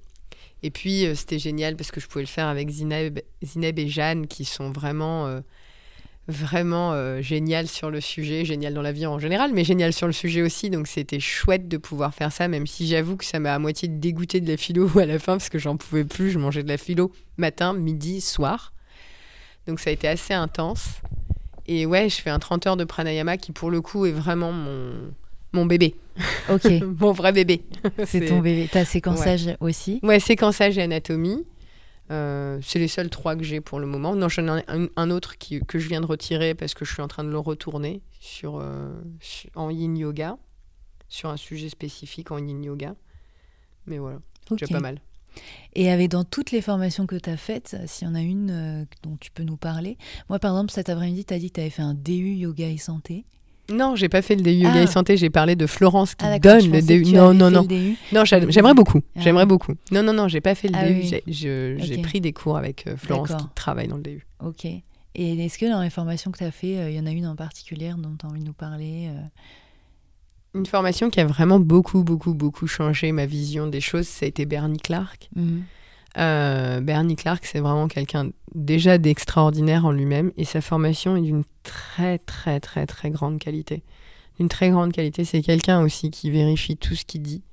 [0.64, 3.88] Et puis, euh, c'était génial parce que je pouvais le faire avec Zineb, Zineb et
[3.88, 5.41] Jeanne qui sont vraiment...
[6.28, 10.07] vraiment euh, génial sur le sujet, génial dans la vie en général, mais génial sur
[10.07, 10.69] le sujet aussi.
[10.69, 13.88] Donc c'était chouette de pouvoir faire ça, même si j'avoue que ça m'a à moitié
[13.88, 16.32] dégoûté de la philo à la fin parce que j'en pouvais plus.
[16.32, 18.74] Je mangeais de la philo matin, midi, soir.
[19.67, 21.01] Donc ça a été assez intense.
[21.67, 24.51] Et ouais, je fais un 30 heures de pranayama qui pour le coup est vraiment
[24.51, 24.93] mon,
[25.53, 25.95] mon bébé,
[26.49, 26.65] Ok,
[26.99, 27.61] mon vrai bébé.
[28.05, 28.69] c'est ton bébé.
[28.72, 29.99] T'as séquençage aussi?
[30.03, 31.45] Ouais, séquençage et anatomie.
[32.12, 34.16] Euh, c'est les seuls trois que j'ai pour le moment.
[34.16, 36.91] Non, j'en ai un, un autre qui, que je viens de retirer parce que je
[36.93, 38.91] suis en train de le retourner sur, euh,
[39.55, 40.38] en yin yoga,
[41.07, 42.95] sur un sujet spécifique en yin yoga.
[43.86, 44.59] Mais voilà, Ok.
[44.59, 44.99] déjà pas mal.
[45.74, 48.51] Et avec dans toutes les formations que tu as faites, s'il y en a une
[48.51, 49.97] euh, dont tu peux nous parler.
[50.28, 52.68] Moi, par exemple, cet après-midi, tu as dit que tu avais fait un DU yoga
[52.68, 53.26] et santé.
[53.74, 54.82] Non, j'ai pas fait le DU yoga Ah.
[54.84, 57.03] et santé, j'ai parlé de Florence qui Ah, donne le DU.
[57.13, 57.67] Non, non, non.
[58.13, 59.01] Non, j'a- j'aimerais beaucoup.
[59.15, 59.22] Ah.
[59.22, 59.74] J'aimerais beaucoup.
[59.91, 60.93] Non, non, non, j'ai pas fait le Ah DU.
[61.01, 61.22] oui.
[61.28, 64.26] J'ai- pris des cours avec euh, Florence qui travaille dans le DU.
[64.43, 64.65] Ok.
[64.65, 64.84] Et
[65.45, 67.28] est-ce que dans les formations que tu as fait, euh, il y en a une
[67.28, 69.19] en particulier dont tu as envie de nous parler euh?
[70.59, 74.28] Une formation qui a vraiment beaucoup, beaucoup, beaucoup changé ma vision des choses, ça a
[74.28, 75.30] été Bernie Clark.
[75.36, 75.63] Mhm.
[76.18, 81.43] Euh, Bernie Clark, c'est vraiment quelqu'un déjà d'extraordinaire en lui-même et sa formation est d'une
[81.64, 83.84] très, très, très, très grande qualité.
[84.38, 85.24] D'une très grande qualité.
[85.24, 87.43] C'est quelqu'un aussi qui vérifie tout ce qu'il dit.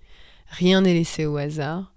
[0.48, 1.92] Rien n'est laissé au hasard.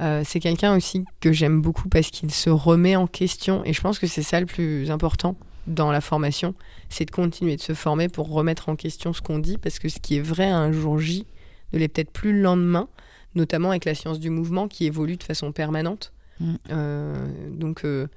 [0.00, 3.80] Euh, c'est quelqu'un aussi que j'aime beaucoup parce qu'il se remet en question et je
[3.80, 5.36] pense que c'est ça le plus important
[5.66, 6.54] dans la formation,
[6.88, 9.88] c'est de continuer de se former pour remettre en question ce qu'on dit parce que
[9.88, 11.26] ce qui est vrai un jour J
[11.72, 12.88] ne l'est peut-être plus le lendemain
[13.34, 16.12] notamment avec la science du mouvement qui évolue de façon permanente.
[16.40, 16.54] Mm.
[16.70, 18.08] Euh, donc euh,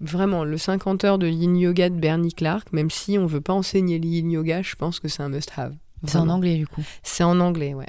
[0.00, 3.52] vraiment, le 50 heures de yin yoga de Bernie Clark, même si on veut pas
[3.52, 5.74] enseigner le yin yoga, je pense que c'est un must-have.
[6.04, 6.82] C'est en anglais, du coup.
[7.04, 7.88] C'est en anglais, ouais.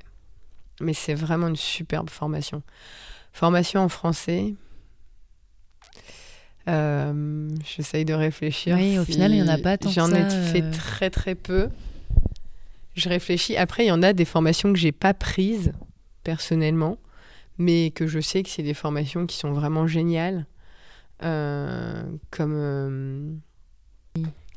[0.81, 2.61] Mais c'est vraiment une superbe formation.
[3.31, 4.53] Formation en français.
[6.69, 8.75] Euh, J'essaye de réfléchir.
[8.77, 10.71] Oui, au si- final, il y en a pas tant J'en ai fait euh.
[10.71, 11.69] très très peu.
[12.95, 13.57] Je réfléchis.
[13.57, 15.73] Après, il y en a des formations que j'ai pas prises
[16.23, 16.97] personnellement,
[17.57, 20.45] mais que je sais que c'est des formations qui sont vraiment géniales,
[21.23, 23.33] Euh, comme euh,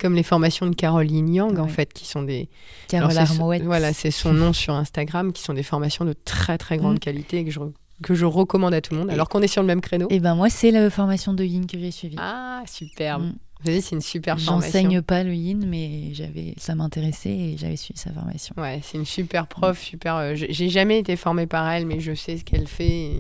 [0.01, 2.49] comme les formations de Caroline Yang en fait, qui sont des
[2.89, 3.63] Carole Armouette.
[3.63, 6.99] Voilà, c'est son nom sur Instagram, qui sont des formations de très très grande Mm.
[6.99, 7.61] qualité et que je,
[8.03, 10.07] que je recommande à tout le monde, alors qu'on est sur le même créneau.
[10.11, 12.17] Et ben moi, c'est la formation de yin que j'ai suivie.
[12.19, 13.23] Ah, superbe.
[13.25, 13.35] Mm.
[13.65, 14.61] C'est une super formation.
[14.81, 18.55] J'enseigne pas le yin, mais j'avais, ça m'intéressait et j'avais suivi sa formation.
[18.59, 20.15] Ouais, c'est une super prof, super.
[20.17, 23.19] euh, j'ai jamais été formée par elle, mais je sais ce qu'elle fait.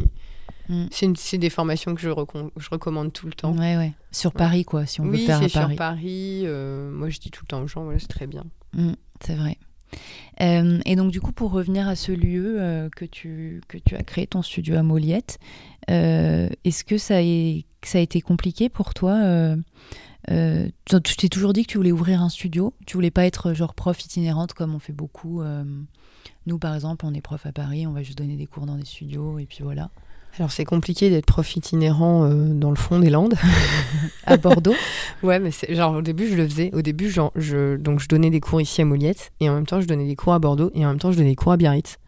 [0.69, 0.87] Mm.
[1.15, 3.57] C'est des formations que je, je recommande tout le temps.
[3.57, 3.93] Ouais, ouais.
[4.13, 5.77] Sur Paris, quoi, si on oui, veut faire c'est à sur Paris.
[5.77, 6.41] Paris.
[6.45, 8.45] euh, moi, je dis tout le temps aux gens, voilà, c'est très bien.
[8.75, 9.59] Mm, c'est vrai.
[10.41, 13.95] Euh, et donc, du coup, pour revenir à ce lieu euh, que, tu, que tu
[13.97, 15.39] as créé, ton studio à Moliette,
[15.91, 19.15] euh, est-ce que ça, est, que ça a été compliqué pour toi
[20.31, 23.55] euh, tu t'es toujours dit que tu voulais ouvrir un studio Tu voulais pas être
[23.55, 25.65] genre prof itinérante comme on fait beaucoup euh,
[26.47, 28.77] Nous, par exemple, on est prof à Paris, on va juste donner des cours dans
[28.77, 29.91] des studios et puis voilà.
[30.39, 33.35] Alors, c'est compliqué d'être prof itinérant euh, dans le fond des Landes.
[34.27, 34.75] À Bordeaux
[35.23, 36.71] Ouais, mais genre au début je le faisais.
[36.75, 39.67] Au début, genre, je donc je donnais des cours ici à Moliette et en même
[39.67, 41.53] temps je donnais des cours à Bordeaux et en même temps je donnais des cours
[41.53, 41.99] à Biarritz.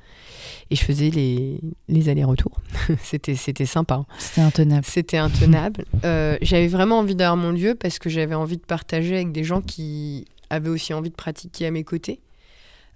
[0.70, 2.60] Et je faisais les, les allers-retours.
[3.02, 4.04] c'était c'était sympa.
[4.18, 4.84] C'était intenable.
[4.84, 5.84] C'était intenable.
[6.04, 9.42] Euh, j'avais vraiment envie d'avoir mon lieu parce que j'avais envie de partager avec des
[9.42, 12.20] gens qui avaient aussi envie de pratiquer à mes côtés.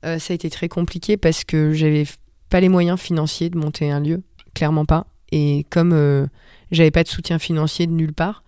[0.05, 2.05] Euh, ça a été très compliqué parce que j'avais
[2.49, 4.23] pas les moyens financiers de monter un lieu,
[4.55, 5.07] clairement pas.
[5.31, 6.27] Et comme euh,
[6.71, 8.45] j'avais pas de soutien financier de nulle part,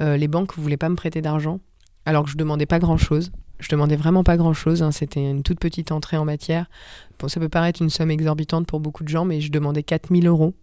[0.00, 1.60] euh, les banques voulaient pas me prêter d'argent
[2.04, 3.32] alors que je demandais pas grand chose.
[3.60, 4.84] Je demandais vraiment pas grand chose.
[4.92, 6.66] C'était une toute petite entrée en matière.
[7.18, 10.26] Bon, ça peut paraître une somme exorbitante pour beaucoup de gens, mais je demandais 4000
[10.26, 10.54] euros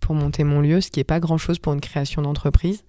[0.00, 2.84] pour monter mon lieu, ce qui n'est pas grand-chose pour une création d'entreprise.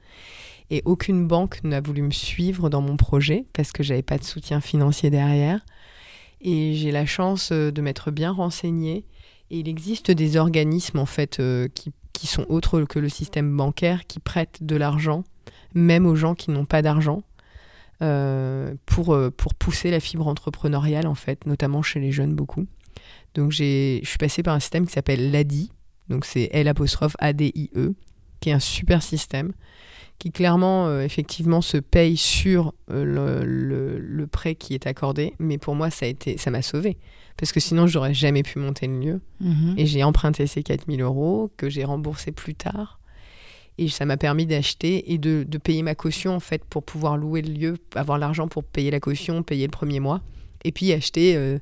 [0.69, 4.23] Et aucune banque n'a voulu me suivre dans mon projet parce que j'avais pas de
[4.23, 5.61] soutien financier derrière.
[6.41, 9.05] Et j'ai la chance euh, de m'être bien renseignée
[9.49, 13.55] Et il existe des organismes en fait euh, qui, qui sont autres que le système
[13.55, 15.23] bancaire, qui prêtent de l'argent,
[15.73, 17.23] même aux gens qui n'ont pas d'argent,
[18.85, 22.65] pour, euh, pour pousser la fibre entrepreneuriale en fait, notamment chez les jeunes beaucoup.
[23.33, 25.71] Donc j'ai, je suis passée par un système qui s'appelle l'ADI,
[26.09, 27.93] donc c'est L apostrophe A-D-I-E,
[28.39, 29.51] qui est un super système
[30.17, 35.33] qui clairement, euh, effectivement, se paye sur euh, le, le- le prêt qui est accordé.
[35.39, 36.97] Mais pour moi, ça a été, ça m'a sauvé.
[37.35, 39.21] Parce que sinon, j'aurais jamais pu monter le lieu.
[39.41, 39.73] Mhm.
[39.77, 43.01] Et j'ai emprunté ces 4000 euros que j'ai remboursé plus tard.
[43.77, 47.17] Et ça m'a permis d'acheter et de, de payer ma caution, en fait, pour pouvoir
[47.17, 50.21] louer le lieu, avoir l'argent pour payer la caution, payer le premier mois.
[50.63, 51.59] Et puis acheter euh,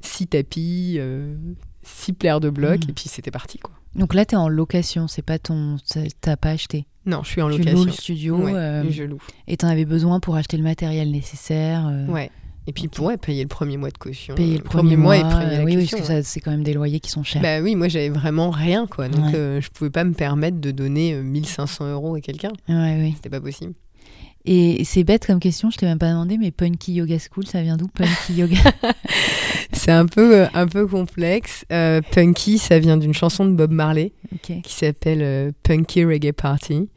[0.00, 1.34] six tapis, euh,
[1.82, 2.84] six plaires de blocs.
[2.84, 2.90] Mhm.
[2.90, 3.72] Et puis c'était parti, quoi.
[3.94, 5.76] Donc là, tu es en location, c'est pas ton.
[6.20, 6.86] T'as pas acheté?
[7.06, 7.78] Non, je suis en Tu location.
[7.78, 9.18] loues le studio Ouais, euh, je loue.
[9.46, 11.90] et t'en avais besoin pour acheter le matériel nécessaire.
[12.08, 12.30] Ouais.
[12.68, 14.34] Et puis pour ouais, payer le premier mois de caution.
[14.34, 15.98] Payer le premier, mois, et payer la euh, oui, oui, caution.
[15.98, 17.40] parce que ça, c'est quand même des loyers qui sont chers.
[17.40, 19.08] Bah oui, moi j'avais vraiment rien quoi.
[19.08, 19.34] Donc Ouais.
[19.36, 22.52] euh, je pouvais pas me permettre de donner euh, 1500 euros à quelqu'un.
[22.68, 23.12] Ouais, oui.
[23.16, 23.72] C'était pas possible.
[24.46, 27.62] Et c'est bête comme question, je t'ai même pas demandé, mais Punky Yoga School, ça
[27.62, 28.56] vient d'où Punky Yoga
[29.72, 31.64] C'est un peu, euh, un peu complexe.
[31.72, 36.88] Euh, Punky, ça vient d'une chanson de Bob Marley qui s'appelle euh, Punky Reggae Party.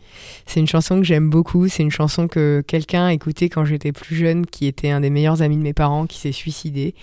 [0.45, 1.67] C'est une chanson que j'aime beaucoup.
[1.67, 5.09] C'est une chanson que quelqu'un a écoutée quand j'étais plus jeune, qui était un des
[5.09, 6.95] meilleurs amis de mes parents, qui s'est suicidé.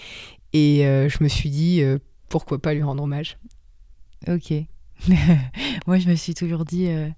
[0.53, 3.39] Et euh, je me suis dit, euh, pourquoi pas lui rendre hommage?
[4.29, 4.53] Ok.
[5.87, 7.09] Moi, je me suis toujours dit euh,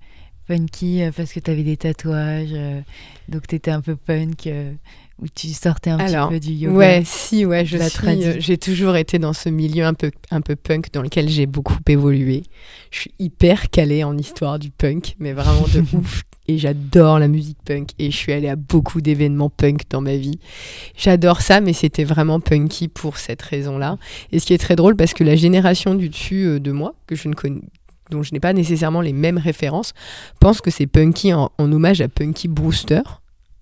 [0.49, 2.81] punky euh, parce que tu avais des tatouages, euh,
[3.29, 4.73] donc tu étais un peu punk, euh,
[5.21, 6.77] où tu sortais un Alors, petit peu du yoga.
[6.77, 8.41] Ouais, si, ouais, je suis.
[8.41, 11.77] j'ai toujours été dans ce milieu un peu, un peu punk dans lequel j'ai beaucoup
[11.87, 12.45] évolué.
[12.91, 16.23] Je suis hyper calée en histoire du punk, mais vraiment de ouf.
[16.51, 17.91] Et j'adore la musique punk.
[17.99, 20.39] Et je suis allée à beaucoup d'événements punk dans ma vie.
[20.97, 23.99] J'adore ça, mais c'était vraiment punky pour cette raison-là.
[24.33, 27.17] Et ce qui est très drôle, parce que la génération du dessus de moi, que
[27.17, 27.61] je ne connais
[28.11, 29.93] dont je n'ai pas nécessairement les mêmes références,
[30.41, 33.03] pense que c'est punky en, en hommage à Punky Brewster.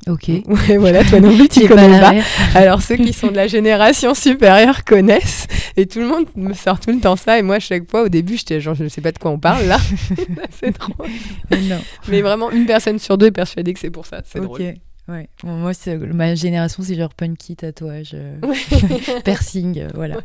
[0.08, 0.28] Ok.
[0.46, 2.12] Ouais, voilà, toi non plus, tu connais pas.
[2.54, 6.78] Alors ceux qui sont de la génération supérieure connaissent et tout le monde me sort
[6.78, 9.00] tout le temps ça et moi chaque fois au début j'étais genre je ne sais
[9.00, 9.78] pas de quoi on parle là.
[10.60, 11.08] c'est drôle.
[11.50, 11.80] non.
[12.08, 14.44] Mais vraiment une personne sur deux est persuadée que c'est pour ça, c'est Ok.
[14.44, 14.74] drôle.
[15.08, 15.28] Ouais.
[15.44, 18.38] Bon, moi, c'est- ma génération, c'est genre punky, tatouage, euh,
[19.24, 20.20] piercing, euh, voilà.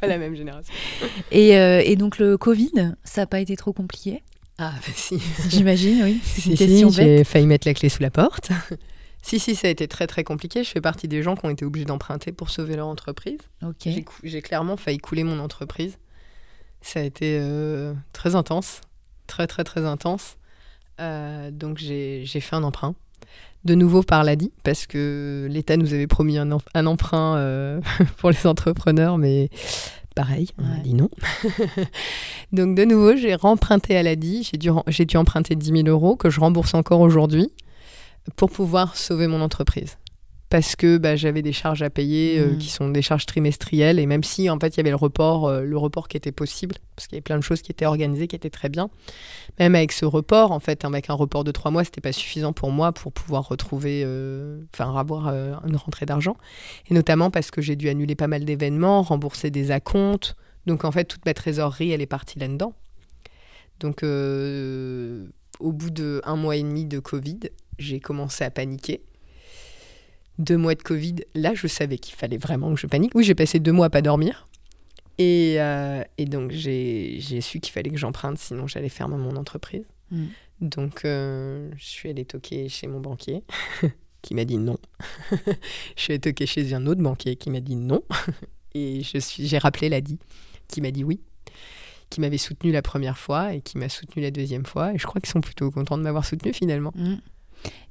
[0.00, 0.72] Pas la même génération.
[1.32, 4.22] Et, euh, et donc le Covid, ça n'a pas été trop compliqué,
[4.58, 5.20] Ah bah si.
[5.48, 6.20] j'imagine, oui.
[6.24, 8.50] C'est Si, si, j'ai failli mettre la clé sous la porte.
[9.22, 11.50] si si ça a été très très compliqué, je fais partie des gens qui ont
[11.50, 13.40] été obligés d'emprunter pour sauver leur entreprise.
[13.64, 13.88] Ok.
[14.22, 15.98] J'ai clairement failli couler mon entreprise.
[16.80, 18.82] Ça a été euh, très intense,
[19.26, 20.36] très très très intense.
[21.00, 22.94] Euh, donc j'ai j'ai fait un emprunt.
[23.66, 27.80] De nouveau par l'ADI, parce que l'État nous avait promis un, em- un emprunt euh,
[28.18, 29.50] pour les entrepreneurs, mais
[30.14, 31.10] pareil, on a dit non.
[32.52, 36.14] donc de nouveau, j'ai remprunté à l'ADI, j'ai dû, j'ai dû emprunter 10 000 euros
[36.16, 37.50] que je rembourse encore aujourd'hui
[38.36, 39.96] pour pouvoir sauver mon entreprise
[40.48, 42.58] parce que bah, j'avais des charges à payer euh, Mhm.
[42.58, 43.98] qui sont des charges trimestrielles.
[43.98, 46.32] Et même si en fait il y avait le report euh, le report qui était
[46.32, 48.88] possible parce qu'il y avait plein de choses qui étaient organisées qui étaient très bien
[49.58, 52.52] même avec ce report en fait avec un report de trois mois c'était pas suffisant
[52.52, 56.36] pour moi pour pouvoir retrouver euh, enfin avoir une rentrée d'argent.
[56.88, 60.36] Et notamment parce que j'ai dû annuler pas mal d'événements rembourser des acomptes.
[60.66, 62.72] Donc en fait toute ma trésorerie elle est partie là dedans
[63.80, 64.02] donc
[65.60, 67.40] au bout de un mois et demi de Covid
[67.78, 69.02] j'ai commencé à paniquer
[70.38, 73.14] deux mois de Covid, là, je savais qu'il fallait vraiment que je panique.
[73.14, 74.48] Oui, j'ai passé deux mois à pas dormir.
[75.18, 79.84] Et, euh, et donc, j'ai su qu'il fallait que j'emprunte, sinon j'allais fermer mon entreprise.
[80.10, 80.26] Mm.
[80.60, 83.42] Donc, euh, je suis allée toquer chez mon banquier,
[84.22, 84.76] qui m'a dit non.
[85.30, 88.02] je suis allée toquer chez un autre banquier, qui m'a dit non.
[88.74, 90.18] et j'ai rappelé l'ADI,
[90.68, 91.20] qui m'a dit oui
[92.10, 94.94] qui m'avait soutenu la première fois et qui m'a soutenu la deuxième fois.
[94.94, 96.92] Et je crois qu'ils sont plutôt contents de m'avoir soutenu finalement.
[96.94, 97.16] Mm.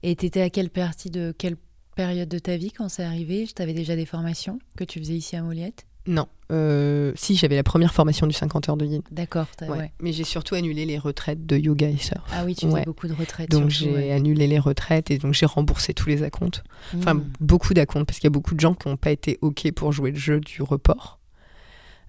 [0.04, 1.58] Et t'étais à quelle partie de quelle
[1.96, 3.48] période de ta vie quand c'est arrivé?
[3.54, 5.86] T'avais déjà des formations que tu faisais ici à Moliette?
[6.08, 6.28] Non.
[6.52, 9.02] Euh, si, j'avais la première formation du 50 heures de yin.
[9.10, 9.48] D'accord.
[9.58, 9.78] t'as- Ouais.
[9.78, 9.92] ouais.
[10.00, 12.22] Mais j'ai surtout annulé les retraites de yoga et surf.
[12.32, 13.50] Ah oui, tu faisais beaucoup de retraites.
[13.50, 16.64] Donc j'ai annulé les retraites et donc j'ai remboursé tous les acomptes.
[16.96, 17.32] Enfin, Mm.
[17.40, 19.92] beaucoup d'acomptes parce qu'il y a beaucoup de gens qui n'ont pas été OK pour
[19.94, 21.20] jouer le jeu du report.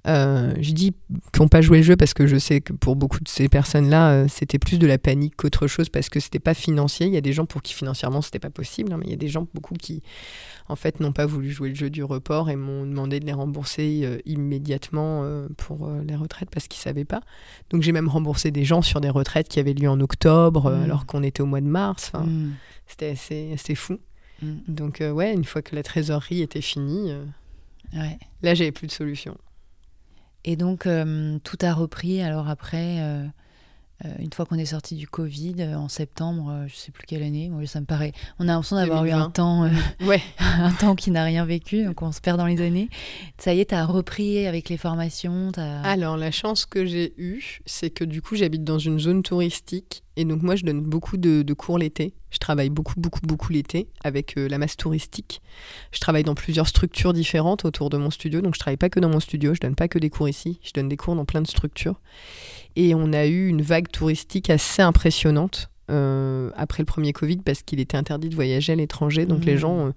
[0.07, 0.93] Euh, je dis
[1.33, 3.49] qui n'ont pas joué le jeu parce que je sais que pour beaucoup de ces
[3.49, 7.07] personnes-là, euh, c'était plus de la panique qu'autre chose parce que c'était pas financier.
[7.07, 9.15] Il y a des gens pour qui financièrement c'était pas possible, hein, mais il y
[9.15, 10.03] a des gens beaucoup qui
[10.69, 13.33] en fait n'ont pas voulu jouer le jeu du report et m'ont demandé de les
[13.33, 15.25] rembourser euh, immédiatement
[15.57, 17.21] pour les retraites parce qu'ils savaient pas.
[17.71, 20.83] Donc j'ai même remboursé des gens sur des retraites qui avaient lieu en octobre Mm.
[20.85, 22.11] alors qu'on était au mois de mars.
[22.15, 22.53] Enfin, Mm.
[22.87, 23.99] C'était assez, assez fou.
[24.43, 24.53] Mm.
[24.69, 27.13] Donc ouais, une fois que la trésorerie était finie,
[27.95, 28.19] Ouais.
[28.43, 29.37] là j'avais plus de solution.
[30.47, 32.23] Et donc, euh, tout a repris.
[32.23, 33.27] Alors après, euh,
[34.05, 37.49] euh, une fois qu'on est sorti du Covid, en septembre, je sais plus quelle année,
[37.49, 38.13] moi, ça me paraît.
[38.39, 39.31] On a l'impression d'avoir eu un 2020.
[39.31, 39.71] temps, euh,
[40.07, 40.23] Ouais.
[40.39, 42.89] un temps qui n'a rien vécu, donc on se perd dans les années.
[43.39, 45.51] Ça y est, tu as repris avec les formations.
[45.57, 50.05] Alors, la chance que j'ai eue, c'est que du coup, j'habite dans une zone touristique.
[50.17, 52.15] Et donc, moi, je donne beaucoup de, de cours l'été.
[52.31, 55.43] Je travaille beaucoup, beaucoup, beaucoup l'été avec euh, la masse touristique.
[55.93, 58.41] Je travaille dans plusieurs structures différentes autour de mon studio.
[58.41, 59.55] Donc, je travaille pas que dans mon studio.
[59.55, 60.59] Je donne pas que des cours ici.
[60.63, 62.01] Je donne des cours dans plein de structures.
[62.77, 67.63] Et on a eu une vague touristique assez impressionnante euh, après le premier Covid parce
[67.63, 69.27] qu'il était interdit de voyager à l'étranger.
[69.27, 69.89] Donc, les gens.
[69.89, 69.91] euh,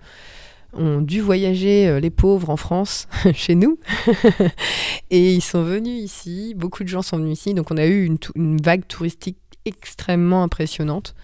[0.73, 3.79] ont dû voyager, euh, les pauvres, en France, chez nous.
[5.09, 8.05] et ils sont venus ici, beaucoup de gens sont venus ici, donc on a eu
[8.35, 9.37] une vague touristique
[9.69, 11.15] extrêmement impressionnante.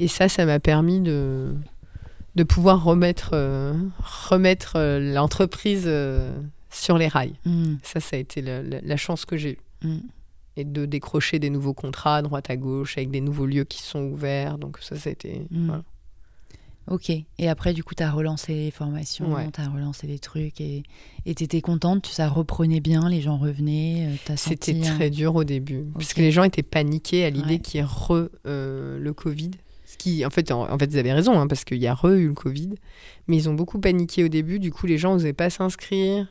[0.00, 1.54] Et ça, ça m'a permis de,
[2.36, 3.74] de pouvoir remettre, euh,
[4.30, 6.32] remettre euh, l'entreprise euh,
[6.70, 7.34] sur les rails.
[7.44, 9.52] Mm, Ça, ça a été la, la- la chance que j'ai
[9.82, 9.86] eue.
[9.86, 9.98] mm.
[10.58, 13.80] Et de décrocher des nouveaux contrats à droite à gauche, avec des nouveaux lieux qui
[13.82, 14.58] sont ouverts.
[14.58, 15.46] Donc ça, ça a été...
[15.50, 15.66] Mm.
[15.66, 15.82] voilà.
[16.90, 17.10] Ok.
[17.10, 19.48] Et après, du coup, tu as relancé les formations, Ouais.
[19.52, 20.82] tu as relancé des trucs et
[21.24, 25.34] tu étais contente, ça reprenait bien, les gens revenaient, euh, t'as C'était senti très dur
[25.36, 26.16] au début, parce Ok.
[26.16, 27.58] que les gens étaient paniqués à l'idée Ouais.
[27.60, 29.52] qu'il y ait re euh, le Covid.
[29.86, 31.94] Ce qui, en fait, en, en fait, ils avaient raison, hein, parce qu'il y a
[31.94, 32.70] re eu le Covid,
[33.28, 34.58] mais ils ont beaucoup paniqué au début.
[34.58, 36.26] Du coup, les gens n'osaient pas s'inscrire.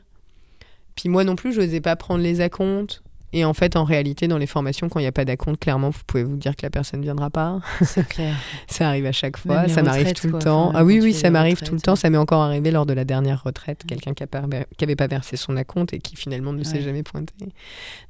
[0.95, 3.01] Puis moi non plus, je n'osais pas prendre les acomptes.
[3.34, 5.89] Et en fait, en réalité, dans les formations, quand il n'y a pas d'acompte, clairement,
[5.89, 7.59] vous pouvez vous dire que la personne ne viendra pas.
[7.82, 8.36] C'est clair.
[8.67, 10.41] Ça arrive à chaque fois, ça m'arrive retraites, tout le quoi.
[10.41, 10.67] temps.
[10.69, 11.95] Enfin, ah oui, oui, ça m'arrive tout le temps.
[11.95, 15.55] Ça m'est encore arrivé lors de la dernière retraite, quelqu'un qui n'avait pas versé son
[15.57, 17.34] acompte et qui finalement ne s'est jamais pointé.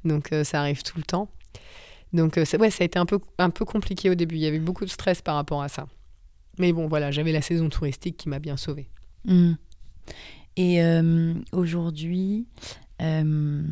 [0.04, 1.28] Donc euh, ça arrive tout le temps.
[2.12, 4.36] Donc euh, ça, ouais, ça a été un peu, un peu compliqué au début.
[4.36, 5.86] Il y avait beaucoup de stress par rapport à ça.
[6.58, 8.88] Mais bon, voilà, j'avais la saison touristique qui m'a bien sauvée.
[9.24, 9.52] Mm.
[10.56, 12.46] Et euh, aujourd'hui,
[13.00, 13.62] euh,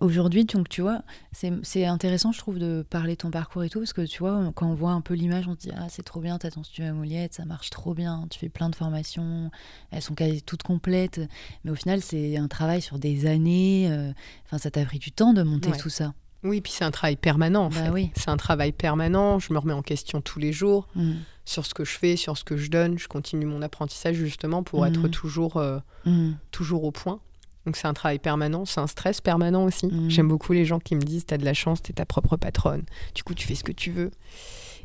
[0.00, 3.78] aujourd'hui, donc tu vois, c'est intéressant, je trouve, de parler de ton parcours et tout,
[3.80, 6.02] parce que tu vois, quand on voit un peu l'image, on se dit ah c'est
[6.02, 8.74] trop bien, t'as ton studio à Moliette, ça marche trop bien, tu fais plein de
[8.74, 9.50] formations,
[9.90, 11.20] elles sont quasi toutes complètes,
[11.64, 13.88] mais au final c'est un travail sur des années.
[13.90, 14.12] euh,
[14.46, 15.76] Enfin, ça t'a pris du temps de monter Ouais.
[15.78, 16.12] tout ça.
[16.42, 17.90] Oui, puis c'est un travail permanent en Bah fait.
[17.90, 18.10] oui.
[18.16, 19.38] C'est un travail permanent.
[19.38, 21.12] Je me remets en question tous les jours Mm.
[21.44, 22.98] sur ce que je fais, sur ce que je donne.
[22.98, 25.10] Je continue mon apprentissage justement pour être Mhm.
[25.10, 26.30] toujours, euh, Mm.
[26.50, 27.20] toujours au point.
[27.66, 29.86] Donc c'est un travail permanent, c'est un stress permanent aussi.
[29.86, 30.10] Mhm.
[30.10, 32.82] J'aime beaucoup les gens qui me disent T'as de la chance, t'es ta propre patronne.
[33.14, 34.10] Du coup, tu fais ce que tu veux.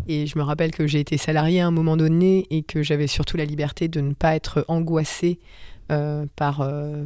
[0.07, 3.07] Et je me rappelle que j'ai été salariée à un moment donné et que j'avais
[3.07, 5.39] surtout la liberté de ne pas être angoissée
[5.91, 7.05] euh, par, euh,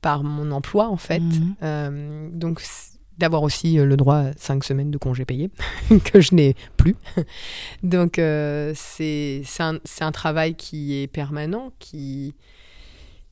[0.00, 1.20] par mon emploi en fait.
[1.20, 1.54] Mhm.
[1.62, 2.62] Euh, donc
[3.18, 5.50] d'avoir aussi le droit à cinq semaines de congés payés
[6.04, 6.96] que je n'ai plus.
[7.82, 12.34] donc c'est un, c'est un travail qui est permanent, qui,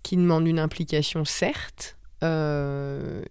[0.02, 1.96] qui demande une implication certes.
[2.24, 3.22] Euh,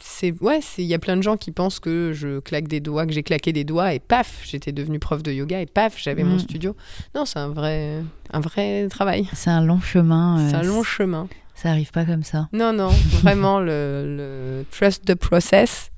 [0.00, 3.06] c'est ouais, il y a plein de gens qui pensent que je claque des doigts,
[3.06, 6.22] que j'ai claqué des doigts et paf, j'étais devenue prof de yoga et paf, j'avais
[6.22, 6.38] mon Mhm.
[6.40, 6.76] studio.
[7.14, 8.02] Non, c'est un vrai
[8.32, 9.26] un vrai travail.
[9.34, 10.38] C'est un long chemin.
[10.40, 11.28] euh, C'est un long chemin.
[11.54, 12.48] Ça arrive pas comme ça.
[12.52, 12.88] Non, non,
[13.22, 15.90] vraiment, le, le trust the process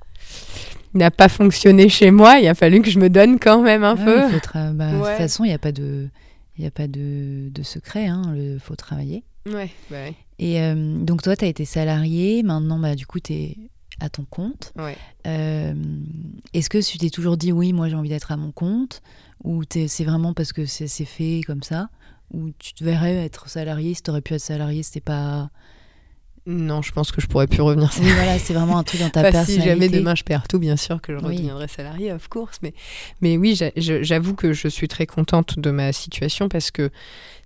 [0.95, 2.39] n'a pas fonctionné chez moi.
[2.39, 4.27] Il a fallu que je me donne quand même un Ah peu.
[4.27, 4.41] oui,
[4.75, 6.09] bah, De toute façon, il n'y a pas de,
[6.57, 8.07] il y a pas de, de secret.
[8.07, 8.23] Hein.
[8.37, 9.25] Il faut travailler.
[9.47, 10.15] Ouais, bah ouais.
[10.39, 12.43] Et euh, donc toi, tu as été salarié.
[12.43, 13.57] Maintenant, bah, du coup, tu es
[14.01, 14.73] à ton compte.
[14.77, 14.97] ouais.
[15.27, 15.75] Euh,
[16.55, 19.03] Est-ce que tu t'es toujours dit oui, moi j'ai envie d'être à mon compte?
[19.45, 21.89] Ou c'est vraiment parce que c'est c'est fait comme ça?
[22.33, 25.51] Ou tu te verrais être salarié si tu aurais pu être salarié, c'était pas.
[26.45, 27.91] Non, je pense que je pourrais plus revenir.
[28.01, 29.69] Oui, voilà, c'est vraiment un truc dans ta si personnalité.
[29.69, 31.37] jamais demain je perds tout, bien sûr que je Oui.
[31.37, 32.59] redeviendrai salarié, of course.
[32.63, 32.75] Mais,
[33.21, 36.91] mais oui, j'avoue que je suis très contente de ma situation parce que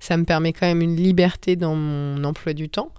[0.01, 2.91] ça me permet quand même une liberté dans mon emploi du temps.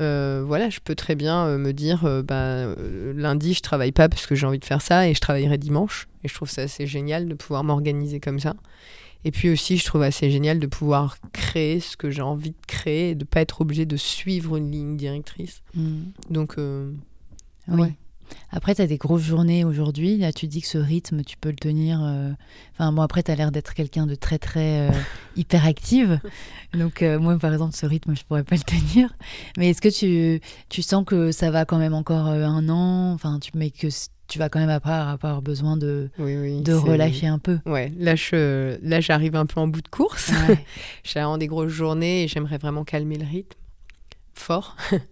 [0.00, 2.74] Euh, voilà, je peux très bien euh, me dire, euh, bah,
[3.14, 6.08] lundi je travaille pas parce que j'ai envie de faire ça et je travaillerai dimanche.
[6.24, 8.54] Et je trouve ça assez génial de pouvoir m'organiser comme ça.
[9.24, 12.66] Et puis aussi, je trouve assez génial de pouvoir créer ce que j'ai envie de
[12.66, 15.62] créer et de pas être obligé de suivre une ligne directrice.
[15.74, 16.00] Mm.
[16.30, 16.90] Donc, euh,
[17.68, 17.80] Oui.
[17.80, 17.94] Ouais.
[18.50, 20.16] Après, tu as des grosses journées aujourd'hui.
[20.16, 22.00] Là, tu dis que ce rythme, tu peux le tenir.
[22.02, 22.30] euh,
[22.72, 24.92] Enfin, bon, après, tu as l'air d'être quelqu'un de très, très euh,
[25.36, 26.18] hyperactive.
[26.72, 29.14] Donc, euh, moi, par exemple, ce rythme, je pourrais pas le tenir.
[29.58, 33.12] Mais est-ce que tu, tu sens que ça va quand même encore un an?
[33.12, 33.88] Enfin, tu, mais que
[34.32, 36.62] tu vas quand même après avoir besoin de, oui, oui.
[36.62, 40.30] de relâcher un peu Ouais, là, je, là j'arrive un peu en bout de course.
[40.48, 40.64] Ouais.
[41.04, 43.58] J'ai vraiment des grosses journées et j'aimerais vraiment calmer le rythme
[44.32, 44.74] fort.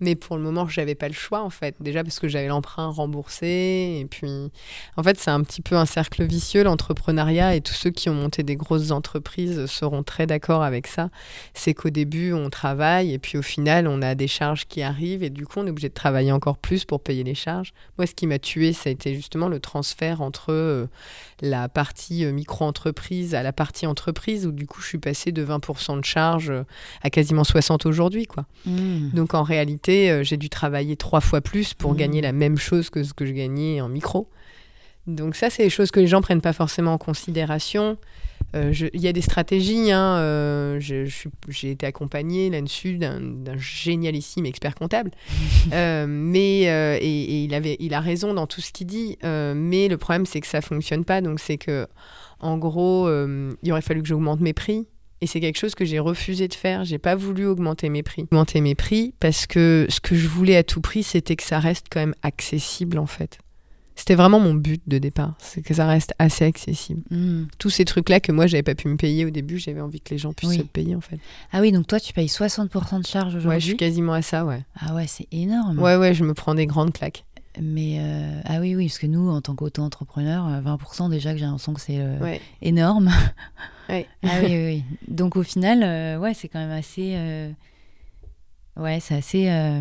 [0.00, 1.74] Mais pour le moment, j'avais pas le choix en fait.
[1.80, 3.98] Déjà parce que j'avais l'emprunt remboursé.
[4.00, 4.50] Et puis,
[4.96, 7.54] en fait, c'est un petit peu un cercle vicieux l'entrepreneuriat.
[7.54, 11.08] Et tous ceux qui ont monté des grosses entreprises seront très d'accord avec ça.
[11.54, 15.22] C'est qu'au début, on travaille et puis au final, on a des charges qui arrivent
[15.22, 17.72] et du coup, on est obligé de travailler encore plus pour payer les charges.
[17.98, 20.86] Moi, ce qui m'a tué, ça a été justement le transfert entre euh,
[21.40, 25.44] la partie euh, micro-entreprise à la partie entreprise où du coup, je suis passée de
[25.44, 26.52] 20% de charges
[27.02, 28.44] à quasiment 60 aujourd'hui, quoi.
[28.66, 29.10] Mmh.
[29.10, 31.96] Donc en réalité, euh, j'ai dû travailler trois fois plus pour Mhm.
[31.98, 34.28] gagner la même chose que ce que je gagnais en micro.
[35.06, 37.96] Donc ça, c'est des choses que les gens prennent pas forcément en considération.
[38.56, 39.92] Euh, Il y a des stratégies.
[39.92, 45.10] hein, euh, J'ai été accompagnée là-dessus d'un génialissime expert comptable.
[45.72, 49.16] Euh, mais et, et il avait, il a raison dans tout ce qu'il dit.
[49.22, 51.20] mais le problème, c'est que ça fonctionne pas.
[51.20, 51.86] Donc c'est que,
[52.40, 53.08] en gros,
[53.62, 54.86] il aurait fallu que j'augmente mes prix.
[55.20, 56.84] Et c'est quelque chose que j'ai refusé de faire.
[56.84, 58.22] J'ai pas voulu augmenter mes prix.
[58.24, 61.58] Augmenter mes prix parce que ce que je voulais à tout prix, c'était que ça
[61.58, 63.38] reste quand même accessible en fait.
[63.98, 67.00] C'était vraiment mon but de départ, c'est que ça reste assez accessible.
[67.10, 67.44] Mmh.
[67.58, 70.10] Tous ces trucs-là que moi j'avais pas pu me payer au début, j'avais envie que
[70.10, 70.56] les gens puissent Oui.
[70.56, 71.18] se le payer en fait.
[71.50, 73.60] Ah oui, donc toi, tu payes 60% de charge Ouais, aujourd'hui.
[73.60, 74.60] je suis quasiment à ça, ouais.
[74.78, 75.78] Ah ouais, c'est énorme.
[75.78, 77.24] Ouais, ouais, je me prends des grandes claques.
[77.60, 81.38] Mais euh, ah oui, oui, parce que nous, en tant qu'auto-entrepreneur, euh, 20% déjà que
[81.38, 82.40] j'ai l'impression que c'est euh, Ouais.
[82.62, 83.10] énorme.
[83.88, 84.06] Ouais.
[84.24, 84.84] Ah oui, oui, oui.
[85.08, 87.14] Donc au final, euh, ouais, c'est quand même assez.
[88.78, 89.48] Ouais, c'est assez.
[89.48, 89.80] euh,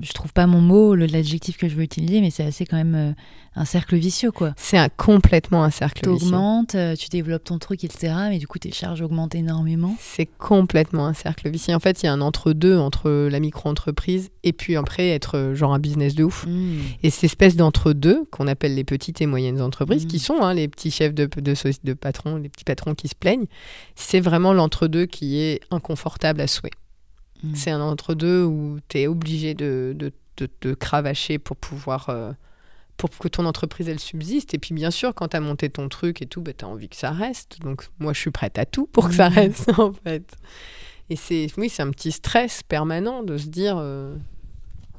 [0.00, 2.94] Je trouve pas mon mot, l'adjectif que je veux utiliser, mais c'est assez quand même
[2.94, 3.12] euh,
[3.56, 4.54] un cercle vicieux, quoi.
[4.56, 6.30] C'est un, complètement un cercle vicieux.
[6.30, 8.14] T'augmentes, euh, tu développes ton truc, etc.
[8.30, 9.94] Mais du coup, tes charges augmentent énormément.
[10.00, 11.74] C'est complètement un cercle vicieux.
[11.74, 15.54] En fait, il y a un entre-deux entre la micro-entreprise et puis après être euh,
[15.54, 16.46] genre un business de ouf.
[16.46, 16.78] Mmh.
[17.02, 20.68] Et cette espèce d'entre-deux qu'on appelle les petites et moyennes entreprises, qui sont hein, les
[20.68, 23.46] petits chefs de, de, so- de patrons, les petits patrons qui se plaignent,
[23.94, 26.70] c'est vraiment l'entre-deux qui est inconfortable à souhait.
[27.44, 27.54] Mm.
[27.54, 32.08] C'est un entre-deux où tu es obligé de, de, de te cravacher pour pouvoir...
[32.10, 32.32] euh,
[32.96, 35.88] pour que ton entreprise elle subsiste et puis bien sûr quand tu as monté ton
[35.88, 38.56] truc et tout bah, tu as envie que ça reste donc moi je suis prête
[38.56, 39.34] à tout pour que ça Mhm.
[39.34, 40.22] reste en fait
[41.10, 44.14] et c'est oui c'est un petit stress permanent de se dire euh,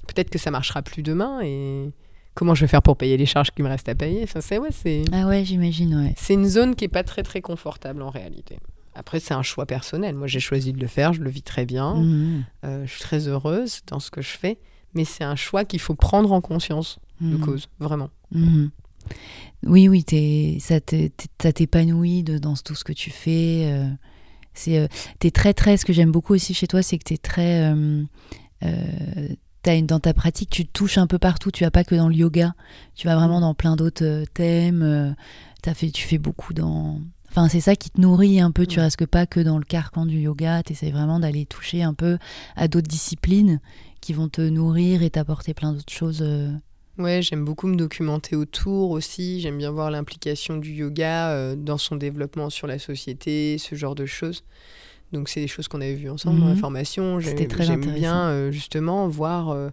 [0.08, 1.90] peut-être que ça marchera plus demain et
[2.34, 4.58] comment je vais faire pour payer les charges qui me restent à payer enfin, c'est
[4.58, 6.14] ouais c'est Ah ouais, j'imagine, ouais.
[6.18, 8.60] c'est une zone qui est pas très très confortable en réalité
[8.96, 11.66] après c'est un choix personnel moi j'ai choisi de le faire je le vis très
[11.66, 12.44] bien Mhm.
[12.64, 14.58] Euh, je suis très heureuse dans ce que je fais
[14.94, 17.40] mais c'est un choix qu'il faut prendre en conscience de Mhm.
[17.46, 18.72] cause vraiment Mhm.
[19.64, 23.66] Oui, oui, t'es- ça t'é- t'é- ça t'épanouit dans tout ce que tu fais.
[23.72, 23.88] euh,
[24.54, 24.88] c'est, euh,
[25.20, 25.78] t'es très, très.
[25.78, 27.72] Ce que j'aime beaucoup aussi chez toi, c'est que t'es très.
[27.72, 28.04] euh,
[28.64, 29.28] euh,
[29.62, 31.52] t'as une, dans ta pratique, tu touches un peu partout.
[31.52, 32.54] Tu vas pas que dans le yoga.
[32.96, 35.16] Tu vas vraiment dans plein d'autres thèmes.
[35.62, 37.00] t'as fait, tu fais beaucoup dans.
[37.38, 38.66] Enfin, c'est ça qui te nourrit un peu.
[38.66, 38.84] Tu Mm.
[38.84, 40.64] restes pas que dans le carcan du yoga.
[40.64, 42.18] Tu essaies vraiment d'aller toucher un peu
[42.56, 43.60] à d'autres disciplines
[44.00, 46.20] qui vont te nourrir et t'apporter plein d'autres choses.
[46.22, 46.50] euh,
[46.98, 49.42] Ouais, j'aime beaucoup me documenter autour aussi.
[49.42, 53.96] J'aime bien voir l'implication du yoga euh, dans son développement sur la société, ce genre
[53.96, 54.46] de choses.
[55.12, 56.58] Donc, c'est des choses qu'on avait vues ensemble dans la Mhm.
[56.60, 57.20] formation.
[57.20, 58.00] J'aime C'était très j'aime intéressant.
[58.00, 59.72] bien euh, justement voir euh,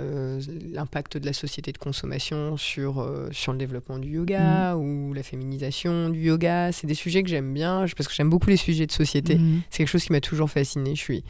[0.00, 0.40] euh,
[0.72, 4.80] l'impact de la société de consommation sur, euh, sur le développement du yoga Mhm.
[4.80, 6.70] ou la féminisation du yoga.
[6.72, 9.36] C'est des sujets que j'aime bien parce que j'aime beaucoup les sujets de société.
[9.36, 9.62] mhm.
[9.70, 10.94] C'est quelque chose qui m'a toujours fasciné.
[10.94, 11.24] Je suis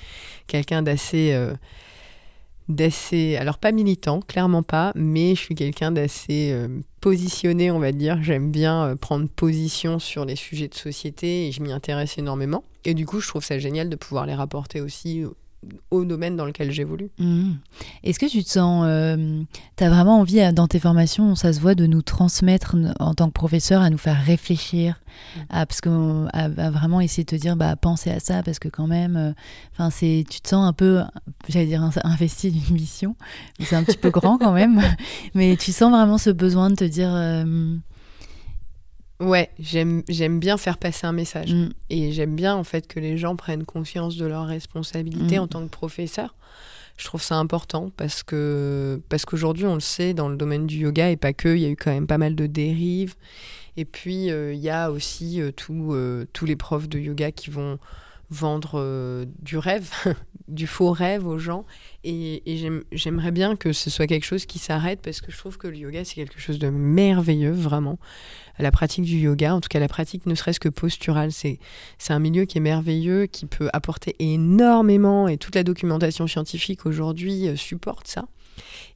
[0.46, 1.30] quelqu'un d'assez.
[1.32, 1.54] euh,
[2.68, 3.36] d'assez.
[3.36, 6.68] Alors, pas militant, clairement pas, mais je suis quelqu'un d'assez euh,
[7.00, 8.22] positionné, on va dire.
[8.22, 12.64] J'aime bien euh, prendre position sur les sujets de société et je m'y intéresse énormément.
[12.84, 15.24] Et du coup, je trouve ça génial de pouvoir les rapporter aussi
[15.90, 17.10] au, domaine dans lequel j'évolue.
[17.18, 17.56] Mhm.
[18.04, 18.84] Est-ce que tu te sens,
[19.76, 23.14] tu as vraiment envie euh, dans tes formations, ça se voit, de nous transmettre en
[23.14, 25.00] tant que professeur, à nous faire réfléchir,
[25.36, 25.40] Mm.
[25.50, 28.60] à, parce que, à, à vraiment essayer de te dire, bah, pensez à ça, parce
[28.60, 29.34] que quand même,
[29.78, 31.00] euh, c'est, tu te sens un peu,
[31.48, 33.16] j'allais dire, in- investi d'une mission,
[33.58, 34.80] mais c'est un petit peu grand quand même,
[35.34, 37.74] mais tu sens vraiment ce besoin de te dire, euh,
[39.20, 41.52] Ouais, j'aime j'aime bien faire passer un message.
[41.52, 45.42] mm, Et j'aime bien en fait que les gens prennent conscience de leurs responsabilités Mm.
[45.42, 46.34] en tant que professeur.
[46.96, 50.78] Je trouve ça important parce que parce qu'aujourd'hui on le sait dans le domaine du
[50.78, 53.14] yoga et pas que, il y a eu quand même pas mal de dérives.
[53.76, 57.30] Et puis euh, il y a aussi euh, tout, euh, tous les profs de yoga
[57.32, 57.78] qui vont
[58.30, 59.90] vendre euh, du rêve,
[60.48, 61.64] du faux rêve aux gens.
[62.04, 65.36] Et, et j'aime- j'aimerais bien que ce soit quelque chose qui s'arrête parce que je
[65.38, 67.98] trouve que le yoga c'est quelque chose de merveilleux vraiment.
[68.58, 71.58] La pratique du yoga, en tout cas la pratique ne serait-ce que posturale, c'est
[72.08, 77.48] un milieu qui est merveilleux, qui peut apporter énormément, et toute la documentation scientifique aujourd'hui
[77.48, 78.26] euh, supporte ça.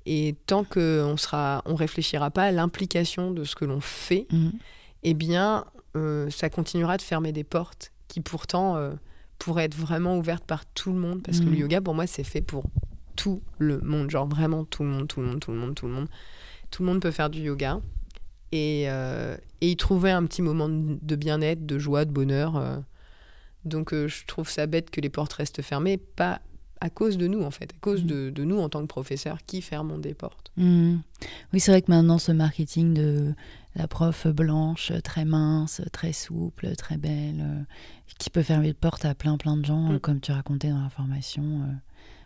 [0.06, 4.48] Et tant qu'on sera, on réfléchira pas à l'implication de ce que l'on fait, mm,
[5.04, 5.64] eh bien,
[5.96, 8.90] euh, ça continuera de fermer des portes qui pourtant euh,
[9.42, 12.24] pourraient être vraiment ouvertes par tout le monde, parce que le yoga, pour moi, c'est
[12.24, 12.64] fait pour
[13.16, 15.86] tout le monde, genre vraiment tout le monde, tout le monde, tout le monde, tout
[15.86, 16.08] le monde.
[16.70, 17.80] Tout le monde peut faire du yoga.
[18.52, 22.56] Et, euh, et y trouver un petit moment de bien-être, de joie, de bonheur.
[22.56, 22.78] euh.
[23.64, 26.40] Donc euh, je trouve ça bête que les portes restent fermées, pas
[26.84, 28.06] à cause de nous en fait, à cause Mhm.
[28.08, 30.50] de, de nous en tant que professeurs qui fermons des portes.
[30.56, 31.00] Mhm.
[31.52, 33.34] Oui, c'est vrai que maintenant, ce marketing de
[33.76, 37.62] la prof blanche, très mince, très souple, très belle, euh,
[38.18, 39.94] qui peut fermer les portes à plein plein de gens, Mm.
[39.94, 41.72] euh, comme tu racontais dans la formation, euh,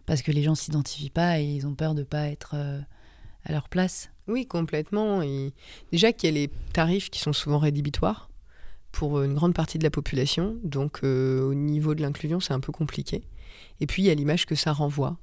[0.07, 3.69] parce que les gens s'identifient pas et ils ont peur de pas être à leur
[3.69, 4.11] place.
[4.29, 5.23] Oui, complètement.
[5.23, 5.53] Et
[5.93, 8.29] déjà qu'il y a les tarifs qui sont souvent rédhibitoires
[8.91, 10.57] pour une grande partie de la population.
[10.65, 13.23] Donc au niveau de l'inclusion, c'est un peu compliqué.
[13.81, 15.19] Et puis il y a l'image que ça renvoie.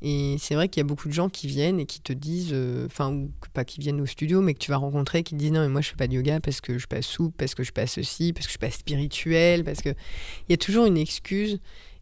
[0.00, 2.50] Et c'est vrai qu'il y a beaucoup de gens qui viennent et qui te disent,
[2.52, 5.50] euh, enfin, pas qui viennent au studio, mais que tu vas rencontrer, qui te disent
[5.50, 7.54] non, mais moi je fais pas de yoga parce que je suis pas souple, parce
[7.54, 9.90] que je suis pas ceci, parce que je suis pas spirituel, parce que.
[9.90, 11.58] Il y a toujours une excuse.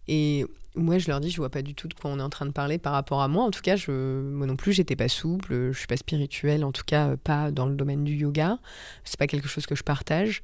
[0.09, 0.45] Et
[0.77, 2.47] moi, je leur dis, je vois pas du tout de quoi on est en train
[2.47, 3.45] de parler par rapport à moi.
[3.45, 6.73] En tout cas, je, moi non plus, j'étais pas souple, je suis pas spirituelle, en
[6.73, 8.59] tout cas euh, pas dans le domaine du yoga.
[9.05, 10.43] C'est pas quelque chose que je partage.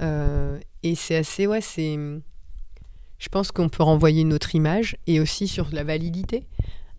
[0.00, 1.98] Euh, et c'est assez, ouais, c'est.
[3.18, 6.46] Je pense qu'on peut renvoyer une autre image et aussi sur la validité.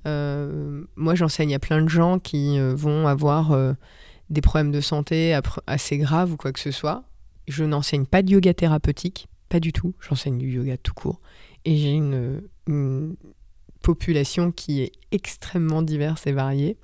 [0.08, 3.74] Euh, moi, j'enseigne à plein de gens qui euh, vont avoir euh,
[4.30, 5.38] des problèmes de santé
[5.68, 7.04] assez graves ou quoi que ce soit.
[7.48, 9.94] Je n'enseigne pas de yoga thérapeutique, pas du tout.
[10.00, 11.22] J'enseigne du yoga tout court.
[11.66, 12.42] Et j'ai une
[13.82, 16.78] population qui est extrêmement diverse et variée.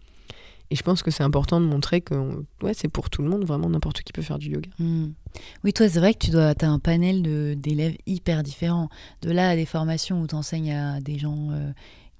[0.72, 2.15] Et je pense que c'est important de montrer que
[2.63, 4.69] ouais, c'est pour tout le monde, vraiment n'importe qui peut faire du yoga.
[4.80, 5.07] Mm.
[5.65, 7.22] Oui, toi, c'est vrai que tu dois, as un panel
[7.59, 8.88] d'élèves hyper différents.
[9.22, 11.72] De là à des formations où tu enseignes à des gens euh,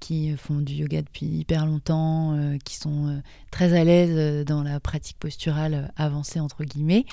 [0.02, 3.20] qui font du yoga depuis hyper longtemps, euh, qui sont euh,
[3.52, 7.06] très à l'aise dans la pratique posturale avancée, entre guillemets.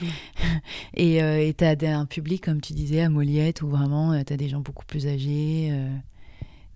[0.94, 4.48] Et tu as un public, comme tu disais, à Moliette, où vraiment tu as des
[4.48, 5.72] gens beaucoup plus âgés.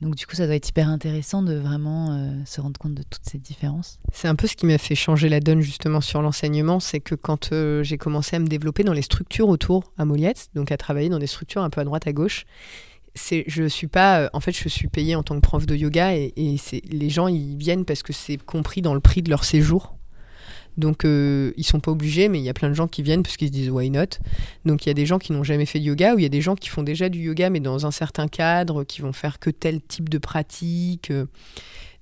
[0.03, 3.05] Donc, du coup, ça doit être hyper intéressant de vraiment euh, se rendre compte de
[3.05, 4.01] toutes ces différences.
[4.13, 7.15] C'est un peu ce qui m'a fait changer la donne justement sur l'enseignement, c'est que
[7.15, 10.77] quand euh, j'ai commencé à me développer dans les structures autour à Moliette, donc à
[10.77, 12.47] travailler dans des structures un peu à droite à gauche,
[13.15, 15.77] c'est je suis pas euh, en fait je suis payée en tant que prof de
[15.77, 16.57] yoga et, et
[16.91, 19.95] les gens ils viennent parce que c'est compris dans le prix de leur séjour.
[20.77, 23.23] Donc euh, ils sont pas obligés, mais il y a plein de gens qui viennent
[23.23, 24.19] parce qu'ils se disent why not?
[24.65, 26.27] Donc il y a des gens qui n'ont jamais fait de yoga ou il y
[26.27, 29.13] a des gens qui font déjà du yoga mais dans un certain cadre, qui vont
[29.13, 31.11] faire que tel type de pratique.
[31.11, 31.27] euh.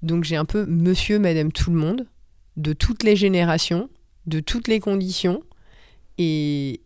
[0.03, 2.07] Donc j'ai un peu monsieur, madame, tout le monde,
[2.57, 3.91] de toutes les générations,
[4.27, 5.43] de toutes les conditions.
[6.19, 6.81] Et,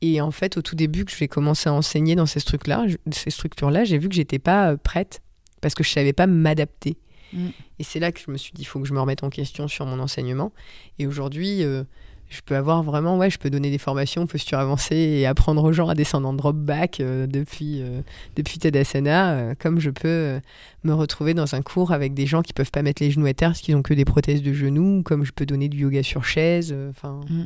[0.00, 2.86] et en fait, au tout début que je vais commencer à enseigner dans ces structures-là,
[3.12, 5.20] ces structures-là, j'ai vu que j'étais pas euh, prête
[5.60, 6.96] parce que je savais pas m'adapter.
[7.32, 7.48] Mm.
[7.78, 9.30] Et c'est là que je me suis dit, il faut que je me remette en
[9.30, 10.52] question sur mon enseignement.
[10.98, 11.84] Et aujourd'hui, euh,
[12.28, 15.72] je peux avoir vraiment, ouais, je peux donner des formations posture avancée et apprendre aux
[15.72, 18.00] gens à descendre en drop back euh, depuis, euh,
[18.34, 20.40] depuis Tadasana, euh, comme je peux
[20.82, 23.34] me retrouver dans un cours avec des gens qui peuvent pas mettre les genoux à
[23.34, 26.02] terre parce qu'ils ont que des prothèses de genoux, comme je peux donner du yoga
[26.02, 26.74] sur chaise.
[26.90, 27.44] Enfin, Mm.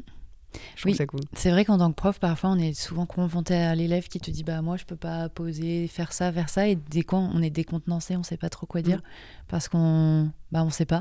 [0.76, 0.94] Je Oui.
[0.94, 1.20] ça cool.
[1.32, 4.30] C'est vrai qu'en tant que prof, parfois, on est souvent confronté à l'élève qui te
[4.30, 7.42] dit bah moi je peux pas poser, faire ça, faire ça, et dès quand on
[7.42, 9.01] est décontenancé, on sait pas trop quoi dire
[9.48, 11.01] parce qu'on bah on sait pas.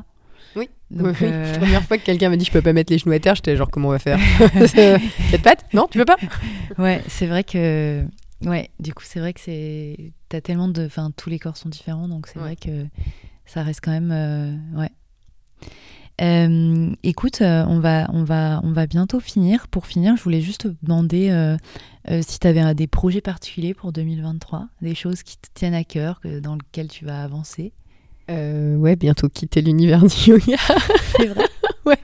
[0.56, 0.60] Mm.
[0.60, 0.70] Oui.
[0.92, 1.28] Donc, oui.
[1.32, 3.20] euh, La première fois que quelqu'un m'a dit je peux pas mettre les genoux à
[3.20, 4.20] terre, j'étais genre comment on va faire?
[4.68, 5.66] Cette patte?
[5.74, 6.18] Non, tu peux pas?
[6.78, 8.04] Ouais, c'est vrai que
[8.46, 11.70] ouais, du coup c'est vrai que c'est t'as tellement de, enfin tous les corps sont
[11.70, 12.46] différents, donc c'est Ouais.
[12.46, 12.86] vrai que
[13.46, 14.90] ça reste quand même euh, ouais.
[16.22, 19.68] Euh, écoute, euh, on va, on, va, on va bientôt finir.
[19.70, 21.56] Pour finir, je voulais juste te demander euh,
[22.10, 25.84] euh, si tu avais des projets particuliers pour 2023, des choses qui te tiennent à
[25.84, 27.72] cœur, que, dans lesquelles tu vas avancer.
[28.30, 30.58] Ouais, bientôt quitter l'univers du yoga.
[31.18, 31.46] C'est vrai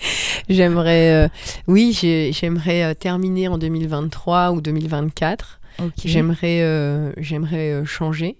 [0.49, 1.27] J'aimerais, euh,
[1.67, 5.59] oui, j'ai- j'aimerais terminer en 2023 ou 2024.
[5.83, 5.91] Ok.
[6.05, 8.37] J'aimerais, j'aimerais changer.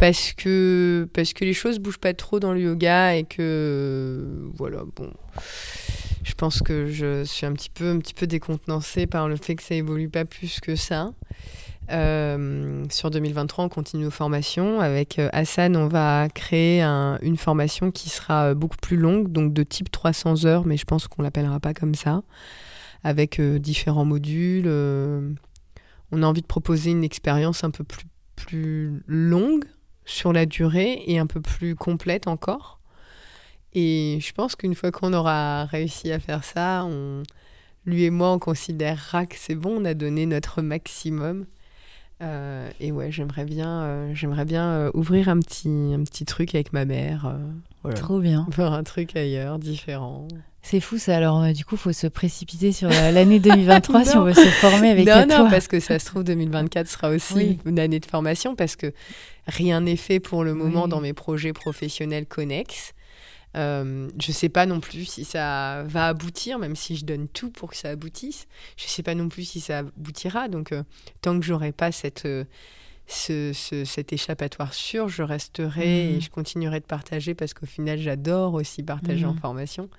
[0.00, 1.06] Parce que,
[1.44, 5.12] les choses bougent pas trop dans le yoga et que, voilà, bon.
[6.24, 9.74] Je pense que je suis un petit peu, un décontenancée par le fait que ça
[9.74, 11.12] évolue pas plus que ça.
[11.90, 14.80] Euh, sur 2023, on continue nos formations.
[14.80, 19.30] Avec euh, Hassan, on va créer un- une formation qui sera euh, beaucoup plus longue,
[19.30, 22.22] donc de type 300 heures, mais je pense qu'on l'appellera pas comme ça,
[23.04, 24.66] avec différents modules.
[24.66, 29.66] on a envie de proposer une expérience un peu plus, plus longue
[30.04, 32.80] sur la durée et un peu plus complète encore.
[33.72, 37.22] Et je pense qu'une fois qu'on aura réussi à faire ça, on,
[37.86, 41.46] lui et moi, on considérera que c'est bon, on a donné notre maximum.
[42.22, 46.54] Euh, et ouais, j'aimerais bien, euh, j'aimerais bien euh, ouvrir un petit, un petit truc
[46.54, 47.26] avec ma mère.
[47.26, 47.38] euh,
[47.82, 47.96] voilà.
[47.96, 48.46] Trop bien.
[48.52, 50.28] Faire un truc ailleurs, différent.
[50.62, 51.16] C'est fou ça.
[51.16, 54.34] Alors, euh, du coup, il faut se précipiter sur euh, l'année 2023 si on veut
[54.34, 55.38] se former avec non, toi.
[55.44, 58.92] Non, parce que ça se trouve, 2024 sera aussi une année de formation parce que
[59.46, 62.92] rien n'est fait pour le moment dans mes projets professionnels connexes.
[63.56, 67.26] Euh, je ne sais pas non plus si ça va aboutir, même si je donne
[67.26, 68.46] tout pour que ça aboutisse.
[68.76, 70.48] Je ne sais pas non plus si ça aboutira.
[70.48, 70.72] Donc,
[71.20, 72.28] tant que j'aurai pas cette,
[73.10, 73.52] ce,
[73.84, 76.20] cet échappatoire sûr, je resterai et mmh.
[76.20, 79.40] je continuerai de partager parce qu'au final, j'adore aussi partager en mmh.
[79.40, 79.90] formation.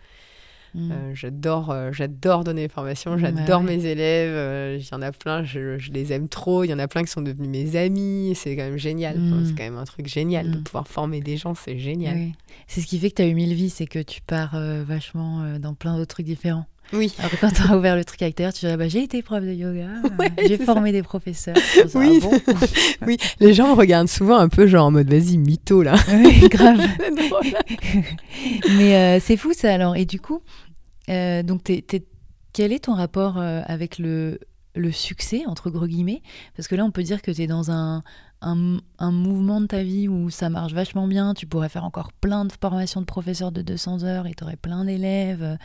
[0.74, 0.92] Mm.
[0.92, 4.34] Euh, j'adore, euh, j'adore donner des formations, j'adore mes élèves.
[4.34, 6.64] Euh, il y en a plein, je, je, les aime trop.
[6.64, 8.34] Il y en a plein qui sont devenus mes amis.
[8.36, 9.18] C'est quand même génial.
[9.18, 9.46] Mm.
[9.46, 10.64] c'est quand même un truc génial de mm.
[10.64, 11.56] pouvoir former des gens.
[11.56, 12.32] C'est génial.
[12.68, 14.56] C'est ce qui fait que tu as eu mille vies, c'est que tu pars
[14.86, 16.66] vachement dans plein d'autres trucs différents.
[16.94, 17.14] Oui.
[17.20, 19.52] Alors quand tu as ouvert le truc avec tu dirais bah, j'ai été prof de
[19.52, 19.88] yoga,
[20.48, 21.56] j'ai formé des professeurs.
[21.96, 22.22] Oui.
[23.08, 25.96] Oui, les gens regardent souvent un peu genre en mode vas-y, mytho là.
[26.14, 26.80] Oui, grave.
[28.78, 29.96] Mais c'est fou ça alors.
[29.96, 30.42] Et du coup,
[31.10, 31.72] euh, donc,
[32.54, 34.40] quel est ton rapport euh, avec le,
[34.76, 36.22] le succès, entre gros guillemets?
[36.56, 38.04] Parce que là, on peut dire que tu es dans un,
[38.42, 42.46] un, mouvement de ta vie où ça marche vachement bien, tu pourrais faire encore plein
[42.46, 45.58] de formations de professeurs de 200 heures et tu aurais plein d'élèves.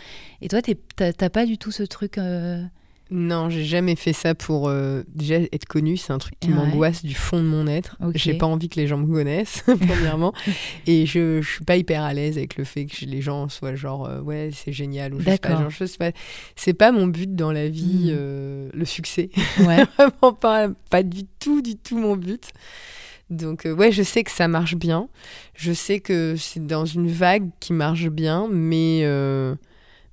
[0.42, 2.62] Et toi, t'as pas du tout ce truc euh,
[3.10, 5.96] non, j'ai jamais fait ça pour euh, déjà être connu.
[5.96, 7.96] C'est un truc qui m'angoisse du fond de mon être.
[8.14, 10.32] J'ai pas envie que les gens me connaissent, premièrement.
[10.86, 13.76] Et je, je suis pas hyper à l'aise avec le fait que les gens soient
[13.76, 16.10] genre euh, ouais c'est génial ou je sais pas.
[16.10, 16.18] pas.
[16.56, 18.16] C'est pas mon but dans la vie, hmm.
[18.16, 19.30] euh, le succès.
[19.60, 19.84] Ouais.
[19.98, 22.50] Vraiment pas, pas du tout, du tout mon but.
[23.30, 25.08] Donc ouais, je sais que ça marche bien.
[25.54, 29.02] Je sais que c'est dans une vague qui marche bien, mais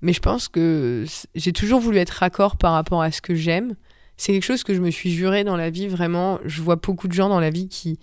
[0.04, 3.76] mais je pense que j'ai toujours voulu être raccord par rapport à ce que j'aime.
[4.18, 6.40] C'est quelque chose que je me suis juré dans la vie, vraiment.
[6.44, 8.00] Je vois beaucoup de gens dans la vie qui,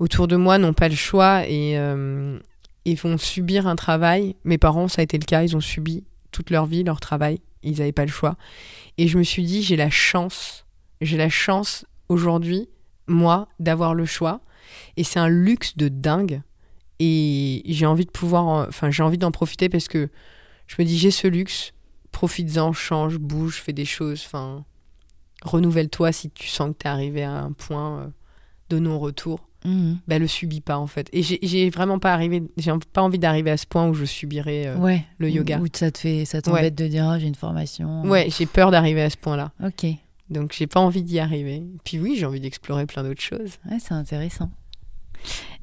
[0.00, 2.40] autour de moi, n'ont pas le choix et, euh,
[3.00, 4.34] vont subir un travail.
[4.42, 7.38] Mes parents, ça a été le cas, ils ont subi toute leur vie leur travail.
[7.62, 8.36] Ils n'avaient pas le choix.
[8.98, 10.66] Et je me suis dit, j'ai la chance,
[11.00, 12.68] j'ai la chance aujourd'hui,
[13.06, 14.40] moi, d'avoir le choix.
[14.96, 16.42] Et c'est un luxe de dingue.
[16.98, 20.08] Et j'ai envie de pouvoir, enfin, j'ai envie d'en profiter parce que
[20.66, 21.72] je me dis, j'ai ce luxe,
[22.12, 24.64] profites-en, change, bouge, fais des choses, enfin,
[25.42, 28.06] renouvelle-toi si tu sens que tu es arrivé à un point euh,
[28.70, 29.46] de non-retour.
[29.64, 29.94] Mmh.
[30.06, 31.08] Bah, le subis pas en fait.
[31.12, 34.66] Et j'ai vraiment pas arrivé, j'ai pas envie d'arriver à ce point où je subirais
[34.66, 35.58] euh, le yoga.
[35.58, 38.02] Où ça te fait, ça t'embête de dire ah, j'ai une formation.
[38.02, 39.52] Ouais, j'ai peur d'arriver à ce point-là.
[39.64, 39.86] Ok.
[40.30, 41.64] Donc j'ai pas envie d'y arriver.
[41.84, 43.58] Puis oui, j'ai envie d'explorer plein d'autres choses.
[43.68, 44.50] Ouais, c'est intéressant.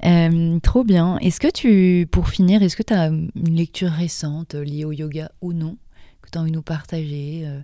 [0.04, 1.18] Euh, trop bien.
[1.18, 5.30] Est-ce que tu, pour finir, est-ce que tu as une lecture récente liée au yoga
[5.40, 5.76] ou non
[6.22, 7.60] que tu as envie de nous partager euh,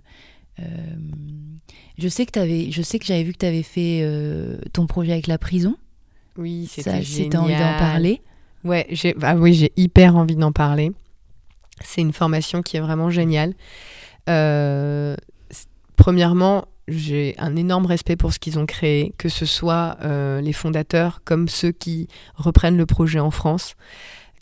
[0.59, 0.63] euh,
[1.97, 4.05] je sais que avais, je sais que j'avais vu que tu avais fait
[4.73, 5.75] ton projet avec la prison.
[6.37, 7.31] Oui, c'était génial.
[7.31, 8.21] Si envie d'en parler.
[8.63, 10.91] Ouais, j'ai, bah oui, j'ai hyper envie d'en parler.
[11.83, 13.53] C'est une formation qui est vraiment géniale.
[15.95, 20.53] premièrement, j'ai un énorme respect pour ce qu'ils ont créé, que ce soit euh, les
[20.53, 23.75] fondateurs comme ceux qui reprennent le projet en France,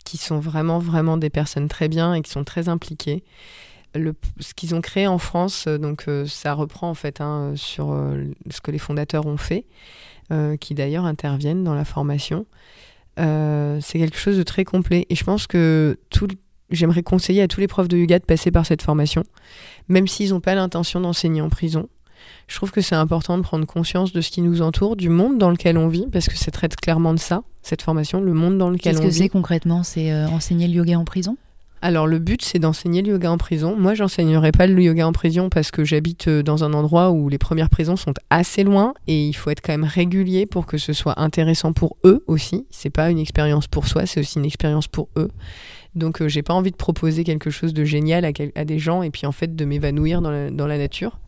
[0.04, 3.22] qui sont vraiment, vraiment des personnes très bien et qui sont très impliquées.
[3.94, 7.96] Ce qu'ils ont créé en France, euh, donc euh, ça reprend en fait hein, sur
[8.50, 9.64] ce que les fondateurs ont fait,
[10.60, 12.46] qui d'ailleurs interviennent dans la formation.
[13.16, 16.28] c'est quelque chose de très complet et je pense que tout,
[16.70, 19.24] j'aimerais conseiller à tous les profs de yoga de passer par cette formation,
[19.88, 21.88] même s'ils n'ont pas l'intention d'enseigner en prison
[22.48, 25.38] je trouve que c'est important de prendre conscience de ce qui nous entoure, du monde
[25.38, 28.58] dans lequel on vit, parce que ça traite clairement de ça, cette formation, le monde
[28.58, 29.06] dans lequel on vit.
[29.06, 29.82] Qu'est-ce que c'est concrètement?
[29.82, 31.36] C'est euh, enseigner le yoga en prison?
[31.82, 33.74] Alors le but c'est d'enseigner le yoga en prison.
[33.74, 37.30] Moi j'enseignerai pas le yoga en prison parce que j'habite euh, dans un endroit où
[37.30, 40.76] les premières prisons sont assez loin et il faut être quand même régulier pour que
[40.76, 42.66] ce soit intéressant pour eux aussi.
[42.70, 45.30] C'est pas une expérience pour soi, c'est aussi une expérience pour eux.
[45.94, 49.10] Donc euh, j'ai pas envie de proposer quelque chose de génial à, des gens et
[49.10, 51.18] puis en fait de m'évanouir dans la, nature.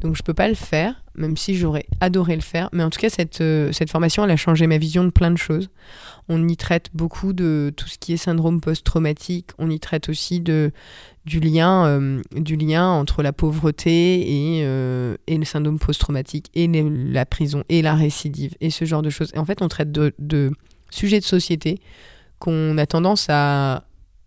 [0.00, 2.70] Donc je peux pas le faire, même si j'aurais adoré le faire.
[2.72, 5.30] Mais en tout cas cette, euh, cette formation elle a changé ma vision de plein
[5.30, 5.68] de choses.
[6.28, 9.50] On y traite beaucoup de tout ce qui est syndrome post-traumatique.
[9.58, 10.70] On y traite aussi de,
[11.26, 12.22] du, lien, euh,
[12.78, 18.86] entre la pauvreté et, le syndrome post-traumatique et la prison et la récidive et ce
[18.86, 19.32] genre de choses.
[19.36, 20.50] En fait on traite de
[20.90, 21.80] sujets de société
[22.38, 23.84] qu'on a tendance à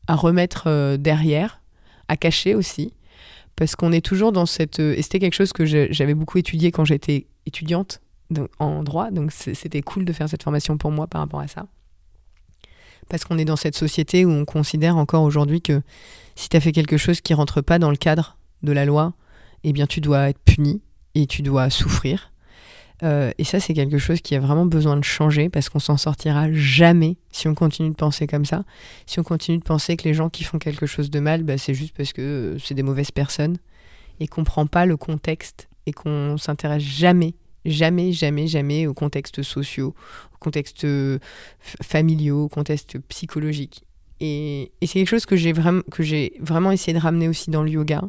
[0.08, 1.62] à remettre euh, derrière,
[2.08, 2.94] à cacher aussi,
[3.56, 4.80] parce qu'on est toujours dans cette...
[4.80, 8.02] Euh, et c'était quelque chose que j'avais beaucoup étudié quand j'étais étudiante
[8.58, 11.68] en droit, donc c'était cool de faire cette formation pour moi par rapport à ça.
[13.10, 15.82] Parce qu'on est dans cette société où on considère encore aujourd'hui que
[16.36, 19.14] si tu as fait quelque chose qui rentre pas dans le cadre de la loi,
[19.64, 20.82] eh bien tu dois être puni
[21.14, 22.33] et tu dois souffrir.
[23.04, 25.98] Euh, et ça, c'est quelque chose qui a vraiment besoin de changer parce qu'on s'en
[25.98, 28.64] sortira jamais si on continue de penser comme ça.
[29.06, 31.58] Si on continue de penser que les gens qui font quelque chose de mal, bah,
[31.58, 33.58] c'est juste parce que euh, c'est des mauvaises personnes
[34.20, 37.34] et qu'on prend pas le contexte et qu'on s'intéresse jamais,
[37.66, 39.94] jamais, jamais, jamais aux contextes sociaux,
[40.34, 41.20] aux contextes euh,
[41.82, 43.84] familiaux, aux contextes psychologiques.
[44.22, 47.50] Et, et c'est quelque chose que j'ai vraiment, que j'ai vraiment essayé de ramener aussi
[47.50, 48.02] dans le yoga.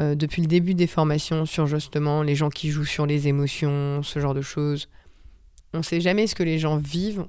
[0.00, 4.02] Euh, depuis le début des formations sur justement les gens qui jouent sur les émotions,
[4.02, 4.88] ce genre de choses.
[5.74, 7.26] On ne sait jamais ce que les gens vivent,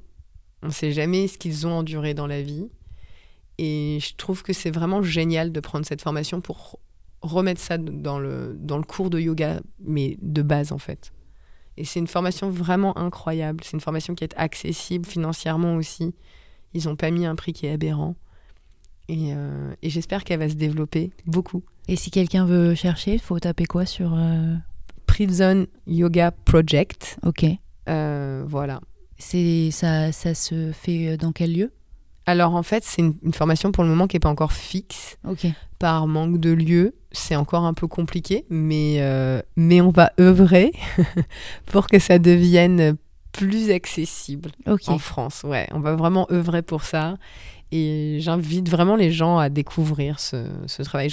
[0.64, 2.70] on ne sait jamais ce qu'ils ont enduré dans la vie.
[3.58, 6.80] Et je trouve que c'est vraiment génial de prendre cette formation pour
[7.22, 11.12] remettre ça dans le, dans le cours de yoga, mais de base en fait.
[11.78, 13.64] Et c'est une formation vraiment incroyable.
[13.64, 16.14] C'est une formation qui est accessible financièrement aussi.
[16.74, 18.16] Ils n'ont pas mis un prix qui est aberrant.
[19.10, 21.64] Et, euh, et j'espère qu'elle va se développer beaucoup.
[21.88, 24.56] Et si quelqu'un veut chercher, il faut taper quoi sur euh,
[25.06, 27.18] Prison Yoga Project.
[27.26, 27.46] Ok.
[27.90, 28.80] Euh, voilà.
[29.18, 31.72] C'est ça, ça se fait dans quel lieu?
[32.26, 35.18] Alors en fait, c'est une, une formation pour le moment qui n'est pas encore fixe
[35.28, 35.48] Ok.
[35.80, 36.96] par manque de lieu.
[37.12, 39.02] C'est encore un peu compliqué, mais,
[39.58, 40.72] mais on va œuvrer
[41.66, 42.96] pour que ça devienne
[43.34, 44.88] plus accessible Ok.
[44.88, 45.44] en France.
[45.44, 47.18] Ouais, on va vraiment œuvrer pour ça.
[47.72, 51.10] Et j'invite vraiment les gens à découvrir ce, ce travail.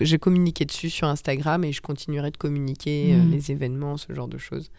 [0.00, 3.30] J'ai communiqué dessus sur Instagram et je continuerai de communiquer euh, Mhm.
[3.30, 4.70] les événements, ce genre de choses.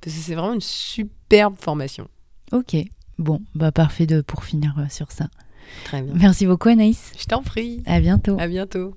[0.00, 2.08] Parce que c'est vraiment une superbe formation.
[2.52, 2.74] Ok.
[3.18, 5.28] Bon, bah parfait de, pour finir euh, sur ça.
[5.84, 6.14] Très bien.
[6.16, 7.12] Merci beaucoup Anaïs.
[7.18, 7.82] Je t'en prie.
[7.86, 8.36] À bientôt.
[8.40, 8.96] À bientôt.